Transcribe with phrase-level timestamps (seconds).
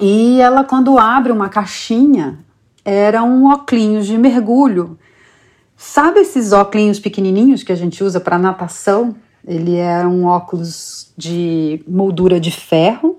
[0.00, 2.38] E ela, quando abre uma caixinha,
[2.84, 4.98] era um óculos de mergulho.
[5.76, 9.14] Sabe esses óculos pequenininhos que a gente usa para natação?
[9.46, 13.18] Ele é um óculos de moldura de ferro,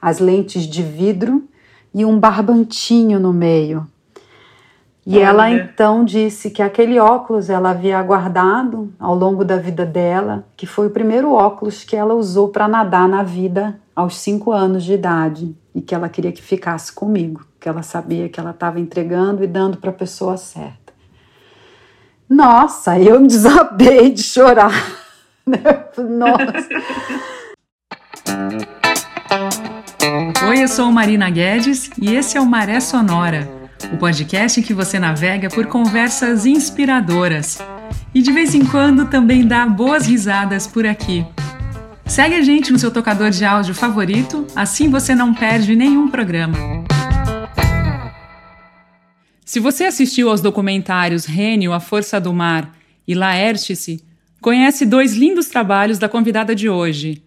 [0.00, 1.44] as lentes de vidro
[1.92, 3.86] e um barbantinho no meio.
[5.04, 10.44] E ela então disse que aquele óculos ela havia guardado ao longo da vida dela,
[10.56, 14.82] que foi o primeiro óculos que ela usou para nadar na vida aos cinco anos
[14.82, 18.80] de idade e que ela queria que ficasse comigo, que ela sabia que ela estava
[18.80, 20.94] entregando e dando para a pessoa certa.
[22.26, 24.72] Nossa, eu desabei de chorar.
[25.46, 26.68] Nossa.
[30.48, 33.54] Oi, eu sou Marina Guedes e esse é o Maré Sonora
[33.92, 37.58] o podcast em que você navega por conversas inspiradoras
[38.14, 41.24] e de vez em quando também dá boas risadas por aqui.
[42.06, 46.56] Segue a gente no seu tocador de áudio favorito, assim você não perde nenhum programa.
[49.44, 52.74] Se você assistiu aos documentários Rênio, A Força do Mar
[53.06, 54.02] e Laértice,
[54.40, 57.22] conhece dois lindos trabalhos da convidada de hoje.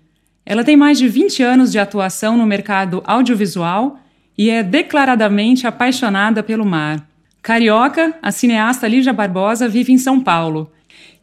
[0.46, 4.00] Ela tem mais de 20 anos de atuação no mercado audiovisual
[4.38, 7.06] e é declaradamente apaixonada pelo mar.
[7.42, 10.72] Carioca, a cineasta Lígia Barbosa vive em São Paulo.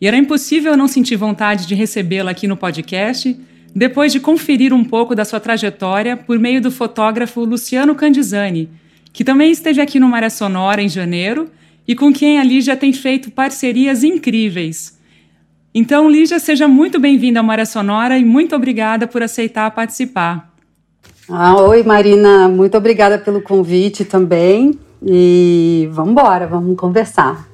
[0.01, 3.39] E era impossível não sentir vontade de recebê-la aqui no podcast,
[3.75, 8.69] depois de conferir um pouco da sua trajetória por meio do fotógrafo Luciano Candizani,
[9.13, 11.51] que também esteve aqui no Maré Sonora em janeiro
[11.87, 14.99] e com quem a Lígia tem feito parcerias incríveis.
[15.75, 20.53] Então, Lígia, seja muito bem-vinda ao Maré Sonora e muito obrigada por aceitar participar.
[21.29, 24.79] Ah, oi, Marina, muito obrigada pelo convite também.
[25.05, 27.47] E vamos embora, vamos conversar.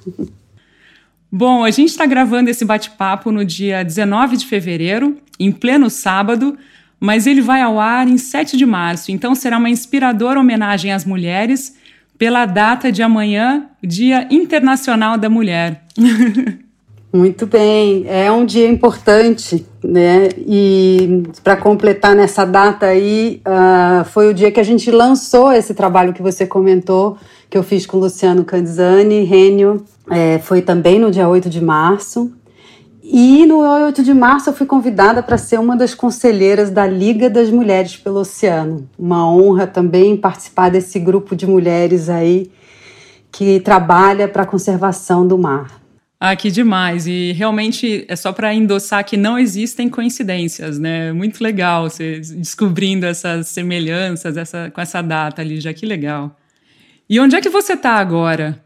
[1.34, 6.58] Bom, a gente está gravando esse bate-papo no dia 19 de fevereiro, em pleno sábado,
[7.00, 11.06] mas ele vai ao ar em 7 de março, então será uma inspiradora homenagem às
[11.06, 11.74] mulheres
[12.18, 15.82] pela data de amanhã, Dia Internacional da Mulher.
[17.10, 20.28] Muito bem, é um dia importante, né?
[20.36, 25.72] E para completar nessa data aí, uh, foi o dia que a gente lançou esse
[25.72, 27.16] trabalho que você comentou,
[27.48, 32.32] que eu fiz com Luciano Candizani, Rênio, é, foi também no dia 8 de março.
[33.02, 37.28] E no 8 de março eu fui convidada para ser uma das conselheiras da Liga
[37.28, 38.88] das Mulheres pelo Oceano.
[38.98, 42.50] Uma honra também participar desse grupo de mulheres aí
[43.30, 45.82] que trabalha para a conservação do mar.
[46.20, 47.08] Ah, que demais!
[47.08, 51.12] E realmente é só para endossar que não existem coincidências, né?
[51.12, 56.36] Muito legal você descobrindo essas semelhanças essa, com essa data ali, já que legal.
[57.10, 58.62] E onde é que você está agora?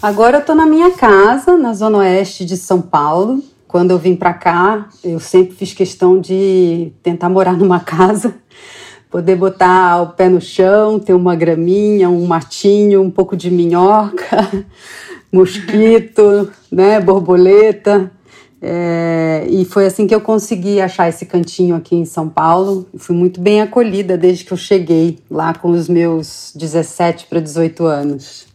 [0.00, 3.42] Agora eu estou na minha casa, na zona oeste de São Paulo.
[3.68, 8.34] Quando eu vim para cá, eu sempre fiz questão de tentar morar numa casa,
[9.10, 14.50] poder botar o pé no chão, ter uma graminha, um matinho, um pouco de minhoca
[15.32, 18.10] mosquito, né, borboleta.
[18.64, 22.86] É, e foi assim que eu consegui achar esse cantinho aqui em São Paulo.
[22.96, 27.84] Fui muito bem acolhida desde que eu cheguei lá com os meus 17 para 18
[27.86, 28.51] anos.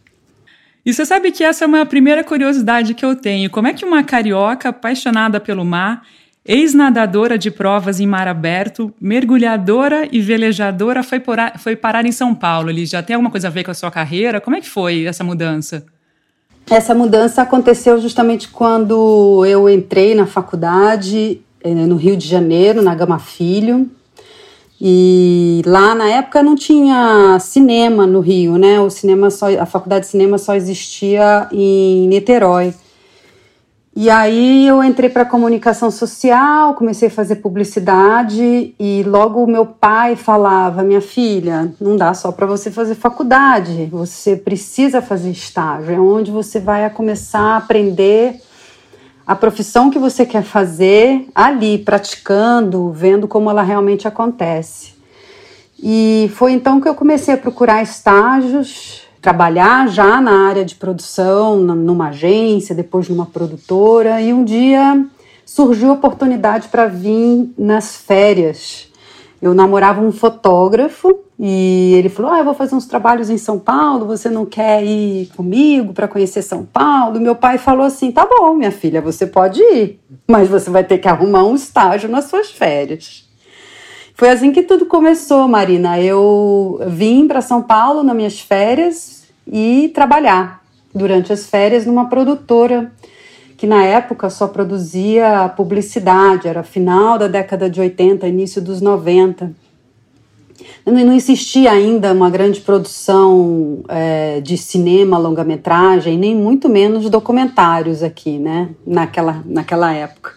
[0.88, 3.50] E você sabe que essa é uma primeira curiosidade que eu tenho.
[3.50, 6.00] Como é que uma carioca apaixonada pelo mar,
[6.42, 11.22] ex-nadadora de provas em mar aberto, mergulhadora e velejadora foi,
[11.58, 12.70] foi parar em São Paulo?
[12.70, 14.40] Ele já tem alguma coisa a ver com a sua carreira?
[14.40, 15.84] Como é que foi essa mudança?
[16.70, 22.94] Essa mudança aconteceu justamente quando eu entrei na faculdade eh, no Rio de Janeiro, na
[22.94, 23.90] Gama Filho.
[24.80, 28.78] E lá na época não tinha cinema no Rio, né?
[28.80, 32.72] O cinema só, a faculdade de cinema só existia em Niterói.
[34.00, 40.14] E aí eu entrei para comunicação social, comecei a fazer publicidade e logo meu pai
[40.14, 45.98] falava: "Minha filha, não dá só para você fazer faculdade, você precisa fazer estágio, é
[45.98, 48.40] onde você vai começar a aprender
[49.28, 54.94] a profissão que você quer fazer ali, praticando, vendo como ela realmente acontece".
[55.80, 61.58] E foi então que eu comecei a procurar estágios trabalhar já na área de produção,
[61.58, 65.04] numa agência, depois numa produtora, e um dia
[65.44, 68.88] surgiu a oportunidade para vir nas férias.
[69.40, 73.58] Eu namorava um fotógrafo e ele falou: Ah, eu vou fazer uns trabalhos em São
[73.58, 77.20] Paulo, você não quer ir comigo para conhecer São Paulo?
[77.20, 80.98] Meu pai falou assim: Tá bom, minha filha, você pode ir, mas você vai ter
[80.98, 83.28] que arrumar um estágio nas suas férias.
[84.14, 86.00] Foi assim que tudo começou, Marina.
[86.00, 90.60] Eu vim para São Paulo nas minhas férias e trabalhar
[90.92, 92.90] durante as férias numa produtora
[93.56, 99.52] que na época só produzia publicidade, era final da década de 80, início dos 90.
[100.86, 108.38] Não existia ainda uma grande produção é, de cinema, longa-metragem, nem muito menos documentários aqui,
[108.38, 108.70] né?
[108.86, 110.32] Naquela, naquela época.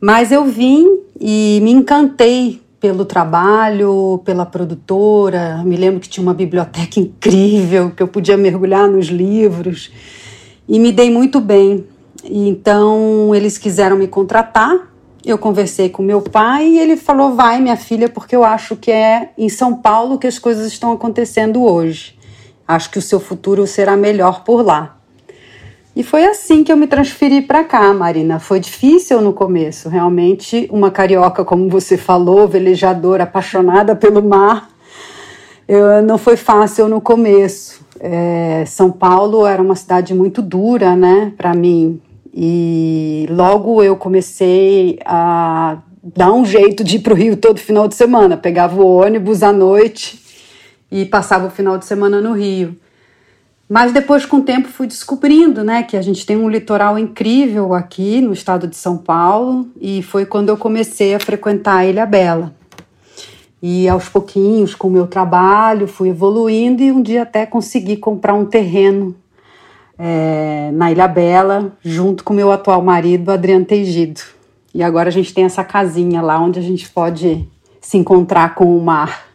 [0.00, 0.86] Mas eu vim
[1.20, 5.62] e me encantei pelo trabalho, pela produtora.
[5.64, 9.90] Me lembro que tinha uma biblioteca incrível, que eu podia mergulhar nos livros
[10.68, 11.84] e me dei muito bem.
[12.24, 14.91] Então eles quiseram me contratar.
[15.24, 18.90] Eu conversei com meu pai e ele falou: "Vai, minha filha, porque eu acho que
[18.90, 22.18] é em São Paulo que as coisas estão acontecendo hoje.
[22.66, 24.96] Acho que o seu futuro será melhor por lá."
[25.94, 28.38] E foi assim que eu me transferi para cá, Marina.
[28.38, 30.66] Foi difícil no começo, realmente.
[30.72, 34.70] Uma carioca, como você falou, velejadora, apaixonada pelo mar.
[35.68, 37.84] Eu, não foi fácil no começo.
[38.00, 42.00] É, São Paulo era uma cidade muito dura, né, para mim.
[42.34, 47.86] E logo eu comecei a dar um jeito de ir para o Rio todo final
[47.86, 48.36] de semana.
[48.36, 50.20] Pegava o ônibus à noite
[50.90, 52.76] e passava o final de semana no Rio.
[53.68, 57.72] Mas depois, com o tempo, fui descobrindo né, que a gente tem um litoral incrível
[57.72, 62.04] aqui no estado de São Paulo, e foi quando eu comecei a frequentar a Ilha
[62.04, 62.54] Bela.
[63.62, 68.34] E aos pouquinhos, com o meu trabalho, fui evoluindo e um dia até consegui comprar
[68.34, 69.16] um terreno
[70.04, 74.20] é, na Ilha Bela, junto com meu atual marido, Adriano Teigido.
[74.74, 77.48] E agora a gente tem essa casinha lá onde a gente pode
[77.80, 79.26] se encontrar com o mar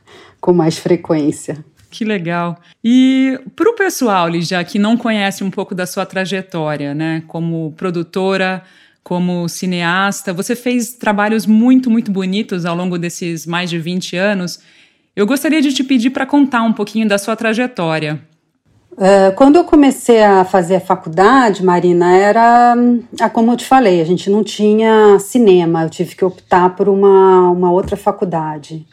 [0.41, 1.63] com mais frequência.
[1.89, 2.59] Que legal.
[2.83, 7.73] E para o pessoal, já que não conhece um pouco da sua trajetória, né, como
[7.77, 8.61] produtora,
[9.01, 14.59] como cineasta, você fez trabalhos muito, muito bonitos ao longo desses mais de 20 anos.
[15.15, 18.21] Eu gostaria de te pedir para contar um pouquinho da sua trajetória.
[18.97, 22.75] Uh, quando eu comecei a fazer a faculdade, Marina, era,
[23.21, 26.89] ah, como eu te falei, a gente não tinha cinema, eu tive que optar por
[26.89, 28.87] uma, uma outra faculdade.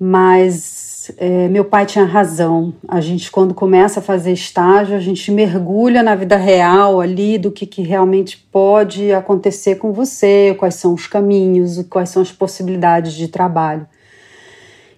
[0.00, 2.72] Mas é, meu pai tinha razão.
[2.88, 7.50] A gente, quando começa a fazer estágio, a gente mergulha na vida real ali do
[7.50, 13.12] que, que realmente pode acontecer com você, quais são os caminhos, quais são as possibilidades
[13.12, 13.86] de trabalho.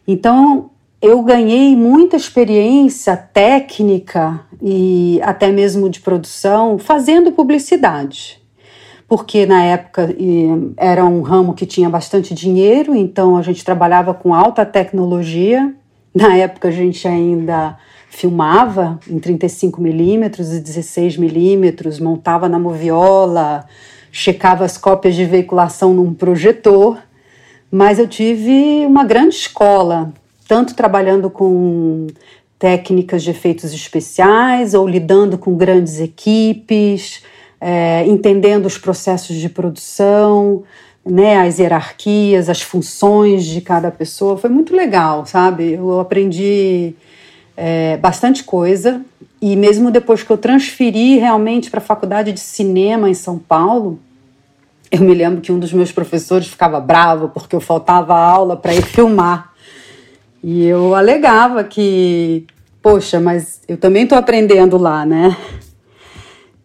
[0.07, 0.71] Então,
[1.01, 8.43] eu ganhei muita experiência técnica e até mesmo de produção fazendo publicidade.
[9.07, 10.15] Porque na época
[10.77, 15.73] era um ramo que tinha bastante dinheiro, então a gente trabalhava com alta tecnologia.
[16.15, 17.79] Na época a gente ainda
[18.11, 23.65] filmava em 35 milímetros e 16 milímetros, montava na moviola,
[24.11, 26.99] checava as cópias de veiculação num projetor,
[27.71, 30.13] mas eu tive uma grande escola,
[30.49, 32.07] tanto trabalhando com
[32.59, 37.23] técnicas de efeitos especiais ou lidando com grandes equipes,
[37.61, 40.65] é, entendendo os processos de produção,
[41.05, 44.39] né, as hierarquias, as funções de cada pessoa.
[44.39, 45.75] Foi muito legal, sabe?
[45.75, 46.95] Eu aprendi
[47.57, 49.03] é, bastante coisa.
[49.41, 54.01] E mesmo depois que eu transferi realmente para a faculdade de cinema em São Paulo,
[54.91, 58.75] eu me lembro que um dos meus professores ficava bravo porque eu faltava aula para
[58.75, 59.48] ir filmar.
[60.43, 62.47] E eu alegava que,
[62.83, 65.37] poxa, mas eu também estou aprendendo lá, né?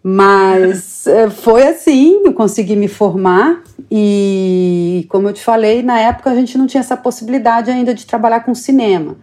[0.03, 6.29] Mas é, foi assim, eu consegui me formar e, como eu te falei, na época
[6.29, 9.15] a gente não tinha essa possibilidade ainda de trabalhar com cinema.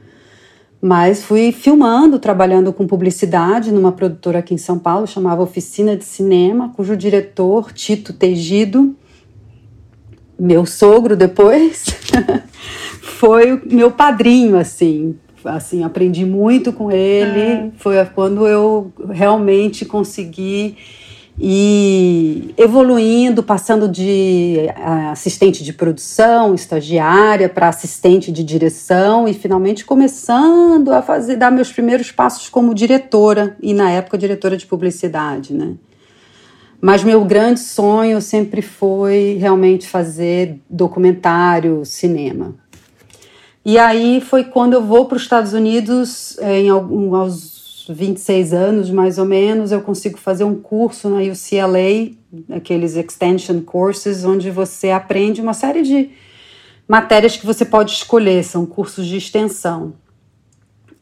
[0.80, 6.04] Mas fui filmando, trabalhando com publicidade numa produtora aqui em São Paulo, chamava Oficina de
[6.04, 8.96] Cinema, cujo diretor, Tito Tegido,
[10.38, 11.84] meu sogro depois,
[13.20, 15.14] foi o meu padrinho, assim.
[15.44, 17.52] Assim, aprendi muito com ele.
[17.52, 17.68] Ah.
[17.76, 20.74] Foi quando eu realmente consegui
[21.38, 24.70] e evoluindo, passando de
[25.10, 31.70] assistente de produção, estagiária, para assistente de direção e finalmente começando a fazer dar meus
[31.70, 35.74] primeiros passos como diretora e na época diretora de publicidade, né?
[36.80, 42.54] Mas meu grande sonho sempre foi realmente fazer documentário, cinema.
[43.64, 48.90] E aí foi quando eu vou para os Estados Unidos, em algum, aos 26 anos,
[48.90, 52.12] mais ou menos, eu consigo fazer um curso na UCLA,
[52.56, 56.10] aqueles extension courses, onde você aprende uma série de
[56.88, 59.92] matérias que você pode escolher, são cursos de extensão.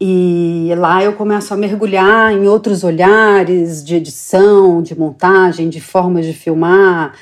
[0.00, 6.24] E lá eu começo a mergulhar em outros olhares de edição, de montagem, de formas
[6.24, 7.14] de filmar.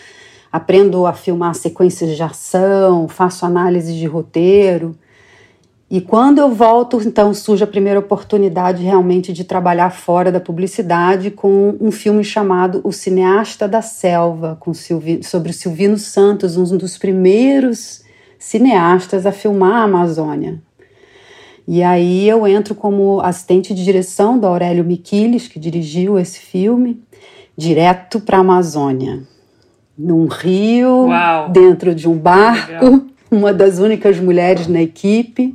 [0.52, 4.94] Aprendo a filmar sequências de ação, faço análise de roteiro.
[5.88, 11.30] E quando eu volto, então surge a primeira oportunidade realmente de trabalhar fora da publicidade
[11.30, 16.76] com um filme chamado O Cineasta da Selva, com Silvi, sobre o Silvino Santos, um
[16.76, 18.02] dos primeiros
[18.36, 20.60] cineastas a filmar a Amazônia.
[21.68, 27.00] E aí eu entro como assistente de direção do Aurélio Miquiles, que dirigiu esse filme,
[27.56, 29.22] direto para a Amazônia.
[29.96, 31.48] Num rio, Uau.
[31.50, 33.06] dentro de um barco.
[33.36, 35.54] Uma das únicas mulheres na equipe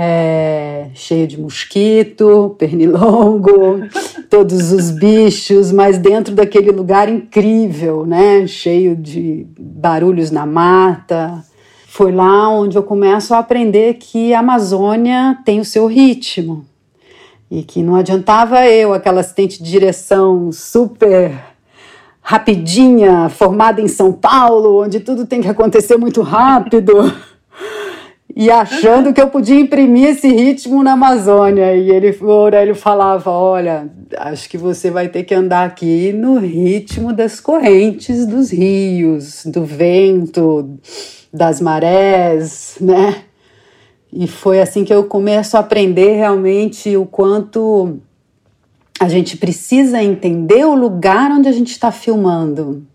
[0.00, 3.80] é, cheio de mosquito, pernilongo,
[4.30, 8.46] todos os bichos, mas dentro daquele lugar incrível, né?
[8.46, 11.44] Cheio de barulhos na mata.
[11.88, 16.64] Foi lá onde eu começo a aprender que a Amazônia tem o seu ritmo
[17.50, 21.32] e que não adiantava eu, aquela assistente de direção super
[22.28, 27.10] rapidinha, formada em São Paulo, onde tudo tem que acontecer muito rápido
[28.36, 31.74] e achando que eu podia imprimir esse ritmo na Amazônia.
[31.74, 36.38] E ele, o Aurélio falava: Olha, acho que você vai ter que andar aqui no
[36.38, 40.78] ritmo das correntes dos rios, do vento,
[41.32, 43.22] das marés, né?
[44.12, 47.98] E foi assim que eu começo a aprender realmente o quanto
[49.00, 52.86] a gente precisa entender o lugar onde a gente está filmando.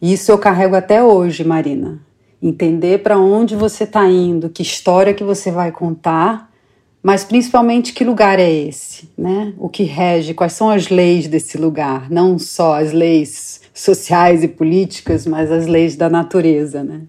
[0.00, 2.00] Isso eu carrego até hoje, Marina
[2.46, 6.50] entender para onde você está indo, que história que você vai contar,
[7.02, 9.54] mas principalmente que lugar é esse, né?
[9.58, 14.48] O que rege, quais são as leis desse lugar, não só as leis sociais e
[14.48, 17.02] políticas, mas as leis da natureza, né?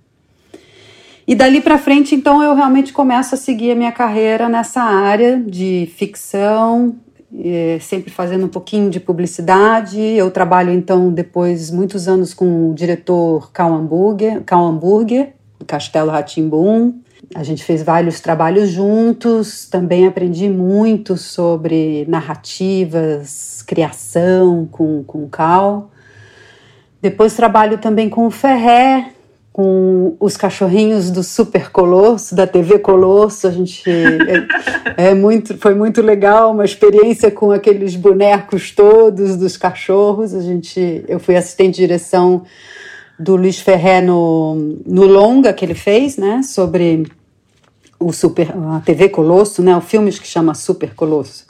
[1.28, 5.38] E dali para frente, então, eu realmente começo a seguir a minha carreira nessa área
[5.38, 6.96] de ficção,
[7.44, 10.00] é, sempre fazendo um pouquinho de publicidade.
[10.00, 16.12] Eu trabalho então depois muitos anos com o diretor Cal Hamburger, Cal Hamburger do Castelo
[16.12, 16.94] Ratimbum.
[17.34, 25.30] A gente fez vários trabalhos juntos, também aprendi muito sobre narrativas, criação com, com o
[25.30, 25.90] Cal.
[27.02, 29.12] Depois trabalho também com o Ferré,
[29.56, 33.48] com os cachorrinhos do Super Colosso, da TV Colosso.
[33.48, 33.90] A gente
[34.98, 40.34] é, é, muito, foi muito legal, uma experiência com aqueles bonecos todos dos cachorros.
[40.34, 42.44] A gente, eu fui assistente de direção
[43.18, 47.08] do Luiz Ferré no, no longa que ele fez, né, sobre
[47.98, 51.46] o Super, a TV Colosso, né, o filme que chama Super Colosso.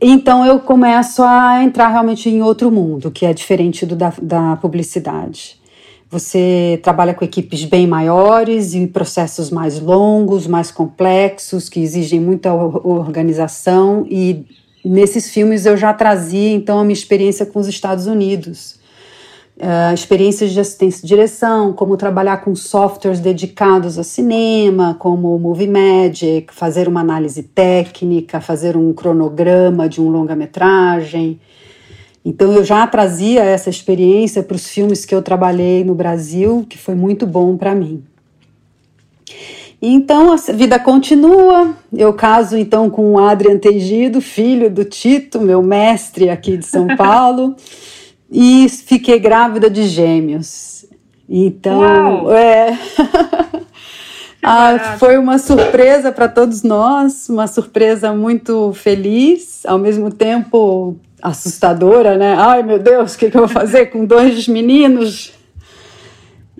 [0.00, 4.56] Então eu começo a entrar realmente em outro mundo, que é diferente do da, da
[4.56, 5.64] publicidade.
[6.08, 12.54] Você trabalha com equipes bem maiores e processos mais longos, mais complexos, que exigem muita
[12.54, 14.06] organização.
[14.08, 14.44] E
[14.84, 18.78] nesses filmes eu já trazia então a minha experiência com os Estados Unidos.
[19.56, 25.38] Uh, experiências de assistência de direção, como trabalhar com softwares dedicados ao cinema, como o
[25.38, 31.40] Movie Magic, fazer uma análise técnica, fazer um cronograma de um longa-metragem.
[32.28, 36.76] Então eu já trazia essa experiência para os filmes que eu trabalhei no Brasil, que
[36.76, 38.02] foi muito bom para mim.
[39.80, 41.76] Então a vida continua.
[41.96, 46.88] Eu caso então com o Adrian Tegido, filho do Tito, meu mestre aqui de São
[46.98, 47.54] Paulo,
[48.28, 50.84] e fiquei grávida de gêmeos.
[51.28, 52.32] Então, Uau.
[52.34, 52.76] é.
[54.48, 62.16] Ah, foi uma surpresa para todos nós, uma surpresa muito feliz, ao mesmo tempo assustadora,
[62.16, 62.34] né?
[62.38, 65.32] Ai meu Deus, o que, que eu vou fazer com dois meninos?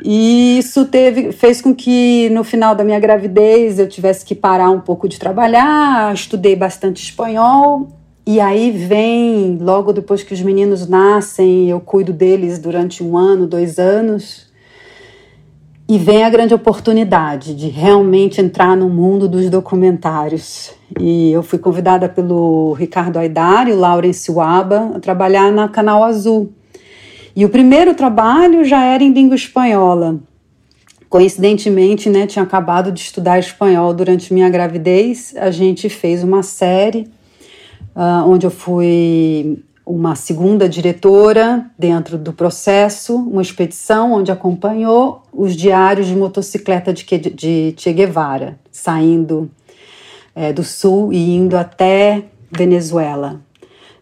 [0.05, 4.71] E isso teve, fez com que no final da minha gravidez eu tivesse que parar
[4.71, 7.89] um pouco de trabalhar, estudei bastante espanhol.
[8.27, 13.47] E aí vem, logo depois que os meninos nascem, eu cuido deles durante um ano,
[13.47, 14.46] dois anos.
[15.89, 20.73] E vem a grande oportunidade de realmente entrar no mundo dos documentários.
[20.99, 26.53] E eu fui convidada pelo Ricardo Aidar e o Waba a trabalhar na Canal Azul.
[27.37, 30.19] E o primeiro trabalho já era em língua espanhola.
[31.09, 35.37] Coincidentemente, né, tinha acabado de estudar espanhol durante minha gravidez.
[35.37, 37.09] A gente fez uma série
[37.95, 45.55] uh, onde eu fui uma segunda diretora dentro do processo, uma expedição onde acompanhou os
[45.55, 49.49] diários de motocicleta de, de Che Guevara, saindo
[50.35, 53.41] é, do sul e indo até Venezuela.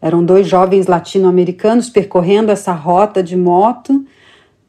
[0.00, 4.06] Eram dois jovens latino-americanos percorrendo essa rota de moto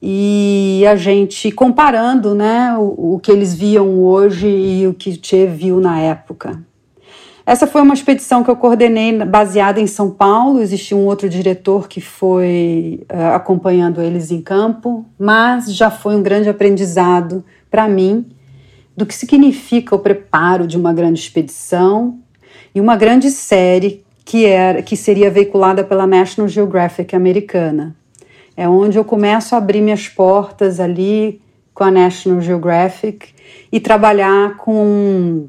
[0.02, 5.46] e a gente comparando né, o, o que eles viam hoje e o que Che
[5.46, 6.62] viu na época.
[7.46, 10.62] Essa foi uma expedição que eu coordenei baseada em São Paulo.
[10.62, 16.24] Existia um outro diretor que foi uh, acompanhando eles em campo, mas já foi um
[16.24, 18.26] grande aprendizado para mim
[18.98, 22.18] do que significa o preparo de uma grande expedição
[22.74, 27.96] e uma grande série que era que seria veiculada pela National Geographic americana.
[28.58, 31.40] É onde eu começo a abrir minhas portas ali
[31.76, 33.28] com a National Geographic
[33.72, 35.48] e trabalhar com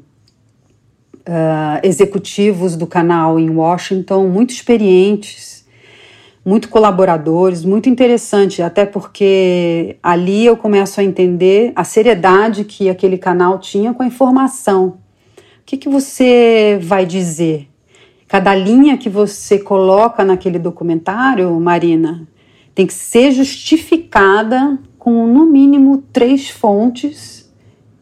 [1.27, 5.65] uh, executivos do canal em Washington, muito experientes,
[6.45, 13.17] muito colaboradores, muito interessante, até porque ali eu começo a entender a seriedade que aquele
[13.17, 14.97] canal tinha com a informação.
[15.37, 17.67] O que, que você vai dizer?
[18.29, 22.25] Cada linha que você coloca naquele documentário, Marina,
[22.73, 27.36] tem que ser justificada com no mínimo três fontes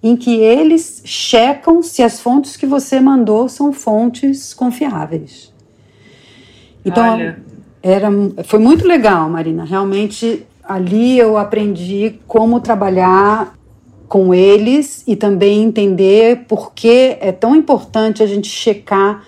[0.05, 5.51] em que eles checam se as fontes que você mandou são fontes confiáveis.
[6.85, 7.39] Então, Olha.
[7.81, 8.07] era,
[8.43, 9.63] foi muito legal, Marina.
[9.63, 13.57] Realmente, ali eu aprendi como trabalhar
[14.07, 19.24] com eles e também entender por que é tão importante a gente checar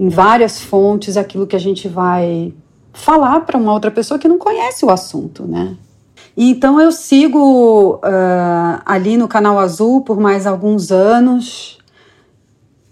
[0.00, 2.54] em várias fontes aquilo que a gente vai
[2.94, 5.76] falar para uma outra pessoa que não conhece o assunto, né?
[6.40, 11.78] Então eu sigo uh, ali no Canal Azul por mais alguns anos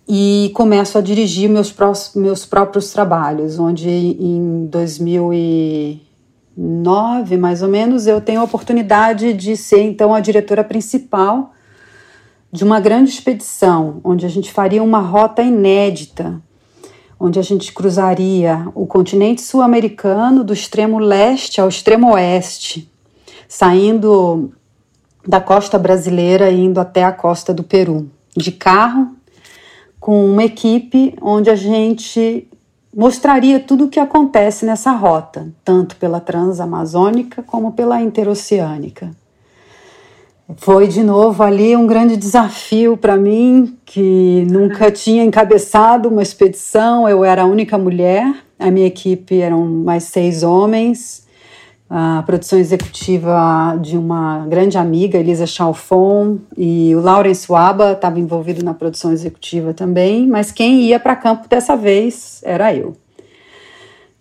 [0.08, 1.72] e começo a dirigir meus,
[2.16, 9.82] meus próprios trabalhos, onde em 2009, mais ou menos, eu tenho a oportunidade de ser
[9.82, 11.52] então a diretora principal
[12.50, 16.42] de uma grande expedição, onde a gente faria uma rota inédita,
[17.18, 22.90] onde a gente cruzaria o continente sul-americano do extremo leste ao extremo oeste
[23.48, 24.52] saindo
[25.26, 29.14] da costa brasileira e indo até a costa do Peru, de carro,
[29.98, 32.48] com uma equipe onde a gente
[32.94, 39.10] mostraria tudo o que acontece nessa rota, tanto pela transamazônica como pela interoceânica.
[40.58, 47.08] Foi de novo ali um grande desafio para mim, que nunca tinha encabeçado uma expedição,
[47.08, 51.25] eu era a única mulher, a minha equipe eram mais seis homens,
[51.88, 58.64] a produção executiva de uma grande amiga, Elisa Chalfon, e o Lawrence Waba estava envolvido
[58.64, 62.96] na produção executiva também, mas quem ia para campo dessa vez era eu.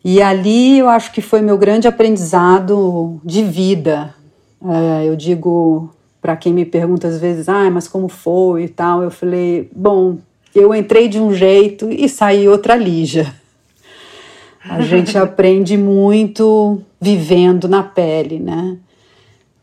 [0.04, 4.14] E ali eu acho que foi meu grande aprendizado de vida.
[4.64, 5.90] É, eu digo
[6.22, 10.18] para quem me pergunta às vezes, ah, mas como foi e tal, eu falei, bom,
[10.54, 13.34] eu entrei de um jeito e saí outra lija.
[14.70, 18.78] A gente aprende muito vivendo na pele, né?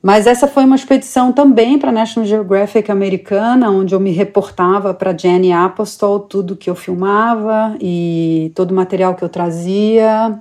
[0.02, 4.92] Mas essa foi uma expedição também para a National Geographic americana, onde eu me reportava
[4.92, 10.36] para Jenny Apostol tudo que eu filmava e todo o material que eu trazia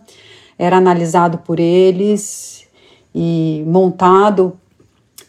[0.58, 2.68] era analisado por eles
[3.14, 4.54] e montado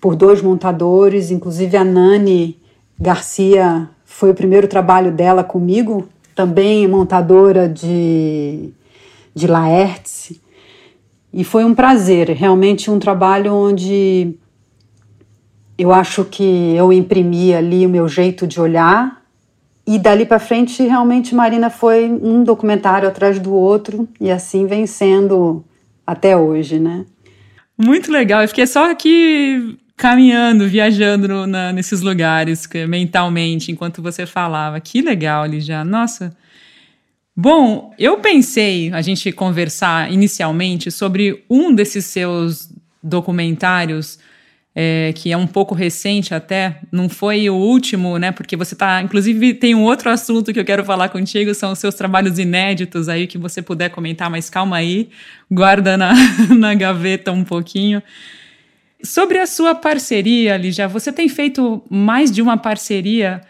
[0.00, 2.58] por dois montadores, inclusive a Nani
[2.98, 8.70] Garcia foi o primeiro trabalho dela comigo, também montadora de
[9.34, 10.40] de Laertes.
[11.32, 14.34] E foi um prazer, realmente um trabalho onde
[15.78, 19.22] eu acho que eu imprimi ali o meu jeito de olhar.
[19.86, 24.86] E dali para frente, realmente, Marina foi um documentário atrás do outro, e assim vem
[24.86, 25.64] sendo
[26.06, 27.04] até hoje, né?
[27.76, 28.42] Muito legal.
[28.42, 34.78] Eu fiquei só aqui caminhando, viajando na, nesses lugares mentalmente, enquanto você falava.
[34.80, 35.84] Que legal, Lígia.
[35.84, 36.32] Nossa,
[37.34, 42.68] Bom, eu pensei a gente conversar inicialmente sobre um desses seus
[43.02, 44.18] documentários,
[44.74, 48.32] é, que é um pouco recente até, não foi o último, né?
[48.32, 49.00] Porque você tá.
[49.00, 53.08] Inclusive, tem um outro assunto que eu quero falar contigo, são os seus trabalhos inéditos
[53.08, 55.08] aí, que você puder comentar, mas calma aí,
[55.50, 56.12] guarda na,
[56.54, 58.02] na gaveta um pouquinho.
[59.02, 63.40] Sobre a sua parceria, Lígia, você tem feito mais de uma parceria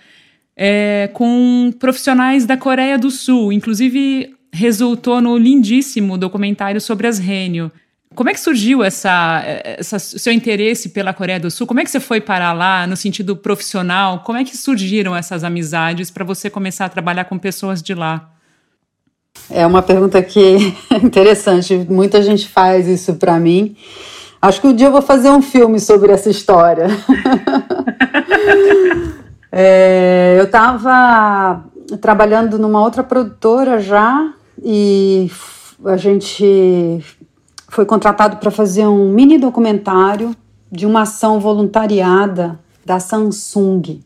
[0.57, 3.53] é, com profissionais da Coreia do Sul.
[3.53, 7.71] Inclusive, resultou no lindíssimo documentário sobre as Rênio.
[8.15, 11.67] Como é que surgiu essa, essa, seu interesse pela Coreia do Sul?
[11.67, 14.21] Como é que você foi parar lá no sentido profissional?
[14.21, 18.31] Como é que surgiram essas amizades para você começar a trabalhar com pessoas de lá?
[19.49, 21.75] É uma pergunta que é interessante.
[21.89, 23.75] Muita gente faz isso para mim.
[24.43, 26.89] Acho que um dia eu vou fazer um filme sobre essa história.
[29.55, 31.63] É, eu estava
[32.01, 34.33] trabalhando numa outra produtora já
[34.65, 35.31] e
[35.85, 37.05] a gente
[37.69, 40.35] foi contratado para fazer um mini documentário
[40.71, 44.01] de uma ação voluntariada da Samsung.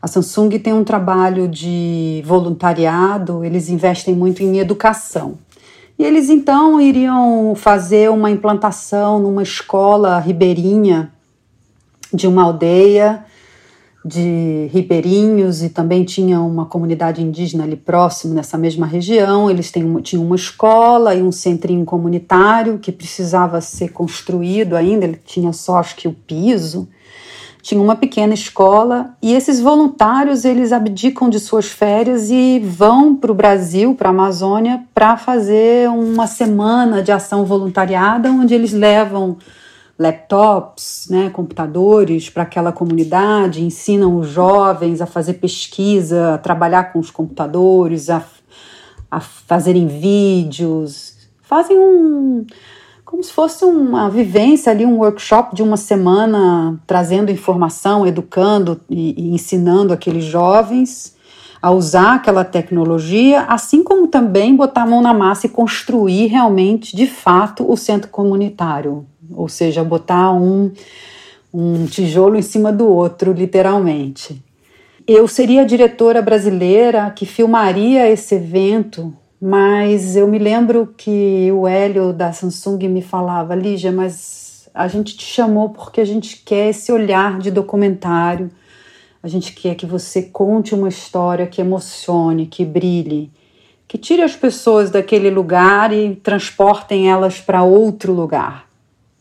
[0.00, 5.36] A Samsung tem um trabalho de voluntariado, eles investem muito em educação.
[5.98, 11.12] E eles então iriam fazer uma implantação numa escola ribeirinha
[12.14, 13.24] de uma aldeia
[14.08, 19.50] de ribeirinhos e também tinha uma comunidade indígena ali próximo, nessa mesma região.
[19.50, 25.20] Eles têm, tinham uma escola e um centrinho comunitário que precisava ser construído ainda, ele
[25.22, 26.88] tinha só acho que o piso.
[27.60, 33.30] tinha uma pequena escola e esses voluntários eles abdicam de suas férias e vão para
[33.30, 39.36] o Brasil, para a Amazônia, para fazer uma semana de ação voluntariada, onde eles levam
[39.98, 47.00] laptops, né, computadores para aquela comunidade, ensinam os jovens a fazer pesquisa, a trabalhar com
[47.00, 48.24] os computadores, a,
[49.10, 52.46] a fazerem vídeos, fazem um
[53.04, 59.14] como se fosse uma vivência ali, um workshop de uma semana, trazendo informação, educando e,
[59.16, 61.16] e ensinando aqueles jovens
[61.60, 66.94] a usar aquela tecnologia, assim como também botar a mão na massa e construir realmente,
[66.94, 70.72] de fato, o centro comunitário, ou seja, botar um,
[71.52, 74.42] um tijolo em cima do outro, literalmente.
[75.06, 81.66] Eu seria a diretora brasileira que filmaria esse evento mas eu me lembro que o
[81.66, 86.70] Hélio da Samsung me falava, Lígia, mas a gente te chamou porque a gente quer
[86.70, 88.50] esse olhar de documentário,
[89.22, 93.30] a gente quer que você conte uma história que emocione, que brilhe,
[93.86, 98.67] que tire as pessoas daquele lugar e transportem elas para outro lugar.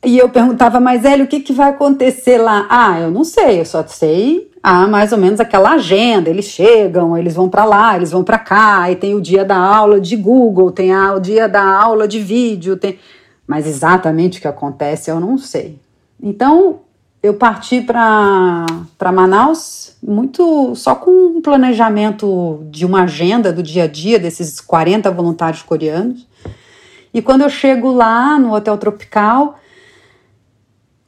[0.06, 2.68] E eu perguntava, mas Hélio, o que, que vai acontecer lá?
[2.70, 6.30] Ah, eu não sei, eu só sei há mais ou menos aquela agenda.
[6.30, 9.58] Eles chegam, eles vão para lá, eles vão para cá, e tem o dia da
[9.58, 13.00] aula de Google, tem a, o dia da aula de vídeo, tem.
[13.46, 15.80] Mas exatamente o que acontece eu não sei.
[16.22, 16.82] Então
[17.24, 18.66] eu parti para
[19.14, 25.10] Manaus muito só com um planejamento de uma agenda do dia a dia desses 40
[25.12, 26.28] voluntários coreanos.
[27.14, 29.58] E quando eu chego lá no Hotel Tropical,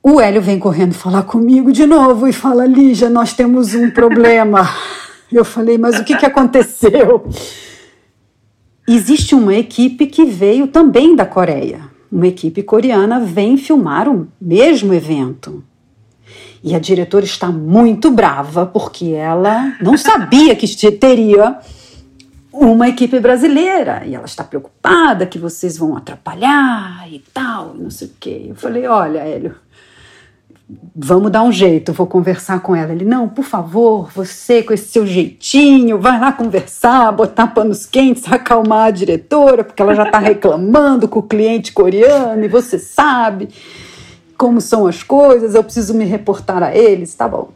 [0.02, 4.70] o Hélio vem correndo falar comigo de novo e fala: Lígia, nós temos um problema.
[5.32, 7.28] Eu falei: Mas o que, que aconteceu?
[8.88, 11.82] Existe uma equipe que veio também da Coreia.
[12.12, 15.64] Uma equipe coreana vem filmar o mesmo evento.
[16.64, 21.60] E a diretora está muito brava porque ela não sabia que teria
[22.52, 28.08] uma equipe brasileira e ela está preocupada que vocês vão atrapalhar e tal, não sei
[28.08, 28.46] o quê.
[28.50, 29.56] Eu falei: Olha, Hélio,
[30.96, 32.92] vamos dar um jeito, vou conversar com ela.
[32.92, 38.32] Ele, não, por favor, você com esse seu jeitinho, vai lá conversar, botar panos quentes,
[38.32, 43.50] acalmar a diretora, porque ela já está reclamando com o cliente coreano e você sabe
[44.38, 47.50] como são as coisas, eu preciso me reportar a eles, tá bom.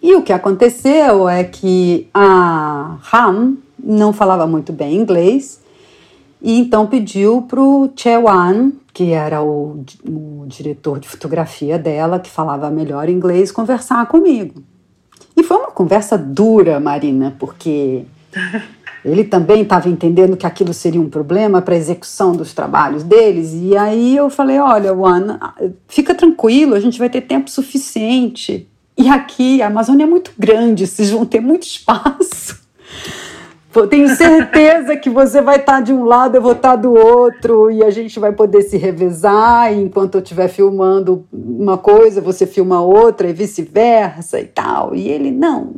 [0.00, 5.63] E o que aconteceu é que a Ham não falava muito bem inglês
[6.44, 12.28] e então pediu para o Chewan, que era o, o, diretor de fotografia dela, que
[12.28, 14.62] falava melhor inglês, conversar comigo.
[15.34, 18.04] E foi uma conversa dura, Marina, porque
[19.02, 23.54] ele também estava entendendo que aquilo seria um problema para a execução dos trabalhos deles.
[23.54, 25.40] E aí eu falei: olha, Juan,
[25.88, 28.68] fica tranquilo, a gente vai ter tempo suficiente.
[28.98, 32.62] E aqui a Amazônia é muito grande, vocês vão ter muito espaço.
[33.88, 36.94] Tenho certeza que você vai estar tá de um lado, eu vou estar tá do
[36.94, 39.72] outro, e a gente vai poder se revezar.
[39.72, 44.94] Enquanto eu estiver filmando uma coisa, você filma outra, e vice-versa e tal.
[44.94, 45.74] E ele, não,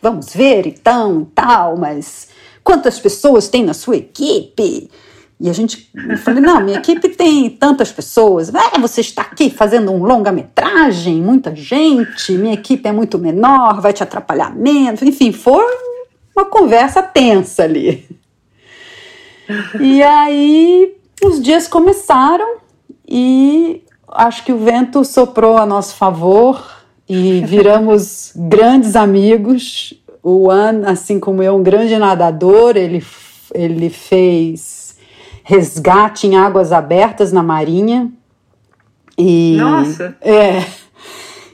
[0.00, 2.28] vamos ver então e tal, mas
[2.64, 4.90] quantas pessoas tem na sua equipe?
[5.38, 8.52] E a gente, eu falei, não, minha equipe tem tantas pessoas.
[8.54, 13.92] É, você está aqui fazendo um longa-metragem, muita gente, minha equipe é muito menor, vai
[13.92, 15.02] te atrapalhar menos.
[15.02, 15.91] Enfim, foi
[16.34, 18.08] uma conversa tensa ali.
[19.80, 22.56] E aí os dias começaram
[23.06, 26.64] e acho que o vento soprou a nosso favor
[27.08, 29.94] e viramos grandes amigos.
[30.22, 33.04] O An, assim como eu, um grande nadador, ele,
[33.54, 34.82] ele fez
[35.44, 38.10] resgate em águas abertas na Marinha.
[39.18, 40.16] E, Nossa!
[40.20, 40.64] É.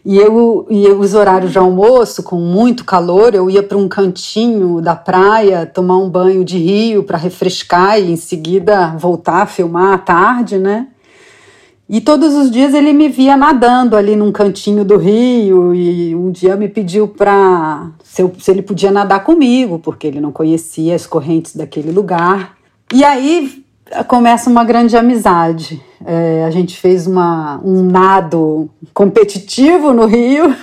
[0.05, 4.81] E eu, e os horários de almoço, com muito calor, eu ia para um cantinho
[4.81, 9.95] da praia tomar um banho de rio para refrescar e em seguida voltar a filmar
[9.95, 10.89] à tarde, né?
[11.89, 16.31] E todos os dias ele me via nadando ali num cantinho do rio e um
[16.31, 21.07] dia me pediu para se, se ele podia nadar comigo, porque ele não conhecia as
[21.07, 22.59] correntes daquele lugar.
[22.93, 23.65] E aí
[24.07, 25.83] começa uma grande amizade.
[26.05, 30.55] É, a gente fez uma, um nado competitivo no Rio.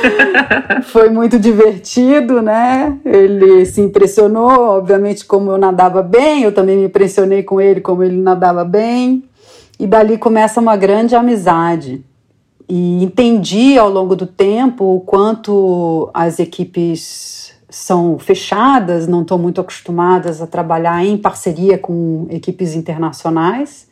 [0.84, 2.96] Foi muito divertido, né?
[3.04, 6.42] Ele se impressionou, obviamente, como eu nadava bem.
[6.42, 9.24] Eu também me impressionei com ele, como ele nadava bem.
[9.78, 12.04] E dali começa uma grande amizade.
[12.68, 17.39] E entendi ao longo do tempo o quanto as equipes
[17.70, 23.88] são fechadas, não estão muito acostumadas a trabalhar em parceria com equipes internacionais.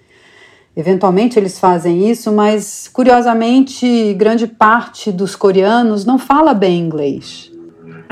[0.76, 7.50] Eventualmente eles fazem isso, mas curiosamente, grande parte dos coreanos não fala bem inglês.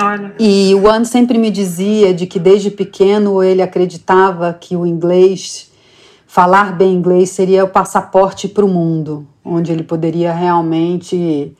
[0.01, 0.35] Olha.
[0.39, 5.71] E o An sempre me dizia de que desde pequeno ele acreditava que o inglês,
[6.27, 11.55] falar bem inglês, seria o passaporte para o mundo, onde ele poderia realmente